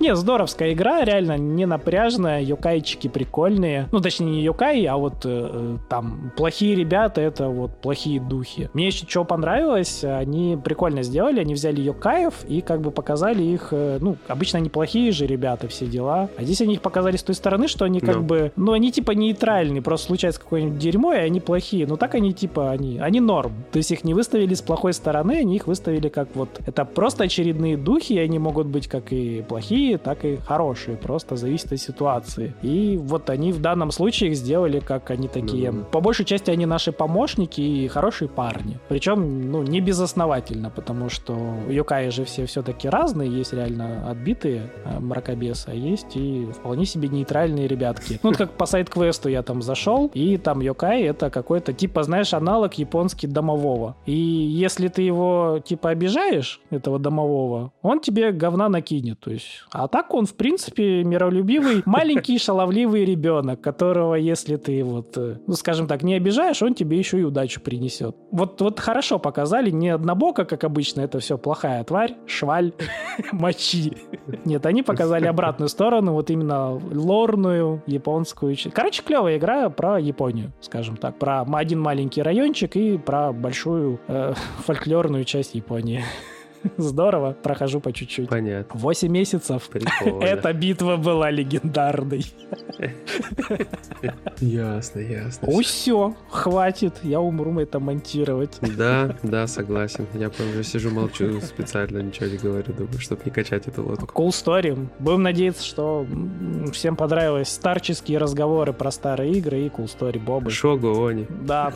Не, 0.00 0.14
здоровская 0.14 0.72
игра, 0.72 1.04
реально 1.04 1.38
не 1.38 1.66
напряжная, 1.66 2.42
юкайчики 2.42 3.08
прикольные. 3.08 3.88
Ну, 3.92 4.00
точнее, 4.00 4.26
не 4.26 4.42
юкай, 4.42 4.84
а 4.84 4.96
вот 4.96 5.24
э, 5.24 5.50
э, 5.52 5.76
там 5.88 6.32
плохие 6.36 6.74
ребята, 6.74 7.20
это 7.20 7.48
вот 7.56 7.80
плохие 7.80 8.20
духи. 8.20 8.70
Мне 8.72 8.86
еще 8.86 9.06
что 9.06 9.24
понравилось, 9.24 10.04
они 10.04 10.58
прикольно 10.62 11.02
сделали, 11.02 11.40
они 11.40 11.54
взяли 11.54 11.80
юкаев 11.80 12.44
и 12.48 12.60
как 12.60 12.80
бы 12.80 12.90
показали 12.90 13.42
их, 13.42 13.68
э, 13.70 13.98
ну, 14.00 14.16
обычно 14.28 14.58
они 14.58 14.68
плохие 14.68 15.12
же 15.12 15.26
ребята, 15.26 15.68
все 15.68 15.86
дела. 15.86 16.28
А 16.36 16.42
здесь 16.42 16.60
они 16.60 16.74
их 16.74 16.82
показали 16.82 17.16
с 17.16 17.22
той 17.22 17.34
стороны, 17.34 17.68
что 17.68 17.84
они 17.84 18.00
как 18.00 18.16
no. 18.16 18.22
бы, 18.22 18.52
ну, 18.56 18.72
они 18.72 18.92
типа 18.92 19.12
нейтральные, 19.12 19.82
просто 19.82 20.08
случается 20.08 20.40
какое-нибудь 20.40 20.78
дерьмо, 20.78 21.14
и 21.14 21.18
они 21.18 21.40
плохие. 21.40 21.86
Но 21.86 21.96
так 21.96 22.14
они 22.14 22.32
типа, 22.32 22.70
они, 22.70 22.98
они 22.98 23.20
норм. 23.20 23.52
То 23.72 23.78
есть 23.78 23.90
их 23.90 24.04
не 24.04 24.14
выставили 24.14 24.54
с 24.54 24.62
плохой 24.62 24.92
стороны, 24.92 25.38
они 25.38 25.56
их 25.56 25.66
выставили 25.66 26.08
как 26.08 26.28
вот, 26.34 26.48
это 26.66 26.84
просто 26.84 27.24
очередные 27.24 27.76
духи, 27.76 28.14
и 28.14 28.18
они 28.18 28.38
могут 28.38 28.66
быть 28.66 28.88
как 28.88 29.12
и 29.12 29.42
плохие, 29.42 29.98
так 29.98 30.24
и 30.24 30.36
хорошие, 30.36 30.96
просто 30.96 31.36
зависит 31.36 31.72
от 31.72 31.80
ситуации. 31.80 32.54
И 32.62 32.98
вот 33.00 33.30
они 33.30 33.52
в 33.52 33.60
данном 33.60 33.90
случае 33.90 34.30
их 34.30 34.36
сделали, 34.36 34.80
как 34.80 35.10
они 35.10 35.28
такие. 35.28 35.70
Mm-hmm. 35.70 35.90
По 35.90 36.00
большей 36.00 36.24
части 36.24 36.50
они 36.50 36.66
наши 36.66 36.92
помощники 36.92 37.45
и 37.54 37.88
хорошие 37.88 38.28
парни. 38.28 38.78
Причем, 38.88 39.50
ну, 39.50 39.62
не 39.62 39.80
безосновательно, 39.80 40.70
потому 40.70 41.08
что 41.08 41.36
Йокаи 41.68 42.10
же 42.10 42.24
все 42.24 42.46
все-таки 42.46 42.88
разные, 42.88 43.30
есть 43.30 43.52
реально 43.52 44.10
отбитые 44.10 44.70
э, 44.84 44.98
мракобесы, 44.98 45.68
а 45.68 45.74
есть 45.74 46.16
и 46.16 46.46
вполне 46.46 46.86
себе 46.86 47.08
нейтральные 47.08 47.66
ребятки. 47.68 48.18
Ну, 48.22 48.32
как 48.32 48.52
по 48.52 48.66
сайт-квесту 48.66 49.28
я 49.28 49.42
там 49.42 49.62
зашел, 49.62 50.10
и 50.14 50.36
там 50.36 50.60
Йокай 50.60 51.02
это 51.02 51.30
какой-то, 51.30 51.72
типа, 51.72 52.02
знаешь, 52.02 52.34
аналог 52.34 52.74
японский 52.74 53.26
домового. 53.26 53.96
И 54.06 54.12
если 54.12 54.88
ты 54.88 55.02
его, 55.02 55.60
типа, 55.64 55.90
обижаешь, 55.90 56.60
этого 56.70 56.98
домового, 56.98 57.72
он 57.82 58.00
тебе 58.00 58.32
говна 58.32 58.68
накинет. 58.68 59.20
То 59.20 59.30
есть 59.30 59.64
а 59.72 59.88
так 59.88 60.14
он, 60.14 60.26
в 60.26 60.34
принципе, 60.34 61.04
миролюбивый, 61.04 61.82
маленький 61.84 62.38
шаловливый 62.38 63.04
ребенок, 63.04 63.60
которого, 63.60 64.14
если 64.14 64.56
ты 64.56 64.82
вот, 64.84 65.16
э, 65.16 65.36
ну, 65.46 65.54
скажем 65.54 65.86
так, 65.86 66.02
не 66.02 66.14
обижаешь, 66.14 66.62
он 66.62 66.74
тебе 66.74 66.98
еще 66.98 67.20
и 67.20 67.24
удачу 67.36 67.60
принесет. 67.60 68.16
Вот, 68.32 68.60
вот 68.60 68.80
хорошо 68.80 69.18
показали, 69.18 69.70
не 69.70 69.90
однобоко, 69.90 70.44
как 70.44 70.64
обычно, 70.64 71.02
это 71.02 71.20
все 71.20 71.36
плохая 71.36 71.84
тварь, 71.84 72.16
шваль, 72.26 72.72
мочи. 73.32 73.92
Нет, 74.44 74.64
они 74.64 74.82
показали 74.82 75.26
обратную 75.26 75.68
сторону, 75.68 76.12
вот 76.12 76.30
именно 76.30 76.70
лорную, 76.70 77.82
японскую. 77.86 78.56
Короче, 78.72 79.02
клевая 79.02 79.36
игра 79.36 79.68
про 79.68 79.98
Японию, 79.98 80.52
скажем 80.60 80.96
так, 80.96 81.18
про 81.18 81.42
один 81.42 81.80
маленький 81.80 82.22
райончик 82.22 82.74
и 82.76 82.96
про 82.96 83.32
большую 83.32 84.00
э, 84.08 84.32
фольклорную 84.64 85.24
часть 85.24 85.54
Японии. 85.54 86.04
Здорово, 86.76 87.32
прохожу 87.42 87.80
по 87.80 87.92
чуть-чуть. 87.92 88.28
Понятно. 88.28 88.78
8 88.78 89.08
месяцев. 89.10 89.68
Прикольно. 89.68 90.24
Эта 90.24 90.52
битва 90.52 90.96
была 90.96 91.30
легендарной. 91.30 92.24
Ясно, 94.40 95.00
ясно. 95.00 95.48
О, 95.48 95.62
все, 95.62 96.14
хватит, 96.28 96.94
я 97.02 97.20
умру 97.20 97.58
это 97.58 97.80
монтировать. 97.80 98.58
Да, 98.60 99.16
да, 99.22 99.46
согласен. 99.46 100.06
Я 100.14 100.28
прям 100.28 100.50
уже 100.50 100.62
сижу, 100.62 100.90
молчу, 100.90 101.40
специально 101.40 101.98
ничего 101.98 102.26
не 102.26 102.36
говорю, 102.36 102.72
думаю, 102.74 102.98
чтобы 102.98 103.22
не 103.24 103.30
качать 103.30 103.66
эту 103.66 103.82
лодку. 103.86 104.06
Cool 104.06 104.28
story. 104.28 104.88
Будем 104.98 105.22
надеяться, 105.22 105.64
что 105.64 106.06
всем 106.72 106.96
понравились 106.96 107.48
старческие 107.48 108.18
разговоры 108.18 108.72
про 108.72 108.90
старые 108.90 109.32
игры 109.32 109.60
и 109.60 109.68
Cool 109.68 109.86
Story 109.86 110.18
Бобы. 110.18 110.50
Шогу, 110.50 111.06
они. 111.06 111.26
Да. 111.42 111.72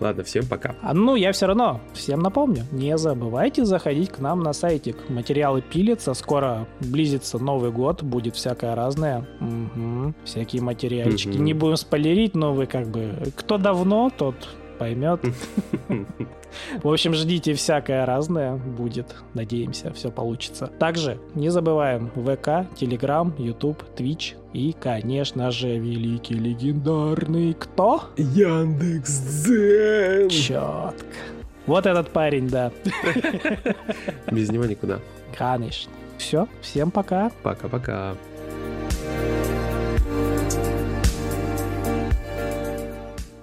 Ладно, 0.00 0.24
всем 0.24 0.46
пока. 0.46 0.74
А 0.82 0.94
ну, 0.94 1.16
я 1.16 1.32
все 1.32 1.46
равно 1.46 1.80
всем 1.94 2.20
напомню, 2.20 2.64
не 2.72 2.96
забывайте 2.98 3.64
заходить 3.64 4.10
к 4.10 4.18
нам 4.18 4.40
на 4.40 4.52
сайтик. 4.52 5.08
Материалы 5.08 5.62
пилятся, 5.62 6.14
скоро 6.14 6.66
близится 6.80 7.38
Новый 7.38 7.70
год, 7.70 8.02
будет 8.02 8.36
всякое 8.36 8.74
разное. 8.74 9.26
Мгм. 9.40 10.14
Всякие 10.24 10.62
материальчики. 10.62 11.36
Мгм. 11.36 11.44
Не 11.44 11.54
будем 11.54 11.76
спойлерить, 11.76 12.34
но 12.34 12.52
вы 12.52 12.66
как 12.66 12.88
бы... 12.88 13.32
Кто 13.36 13.58
давно, 13.58 14.10
тот 14.16 14.34
поймет. 14.76 15.20
В 16.82 16.88
общем, 16.88 17.14
ждите 17.14 17.54
всякое 17.54 18.06
разное 18.06 18.56
будет. 18.56 19.14
Надеемся, 19.34 19.92
все 19.92 20.10
получится. 20.10 20.68
Также 20.78 21.18
не 21.34 21.50
забываем 21.50 22.10
ВК, 22.10 22.66
Телеграм, 22.76 23.34
Ютуб, 23.38 23.82
Твич 23.94 24.36
и, 24.52 24.72
конечно 24.72 25.50
же, 25.50 25.78
великий 25.78 26.34
легендарный 26.34 27.54
кто? 27.54 28.04
Яндекс 28.16 29.18
Дзен. 29.44 30.28
Четко. 30.28 31.04
Вот 31.66 31.84
этот 31.84 32.10
парень, 32.10 32.48
да. 32.48 32.70
Без 34.30 34.50
него 34.50 34.64
никуда. 34.64 35.00
Конечно. 35.36 35.92
Все, 36.18 36.48
всем 36.62 36.90
пока. 36.90 37.30
Пока-пока. 37.42 38.14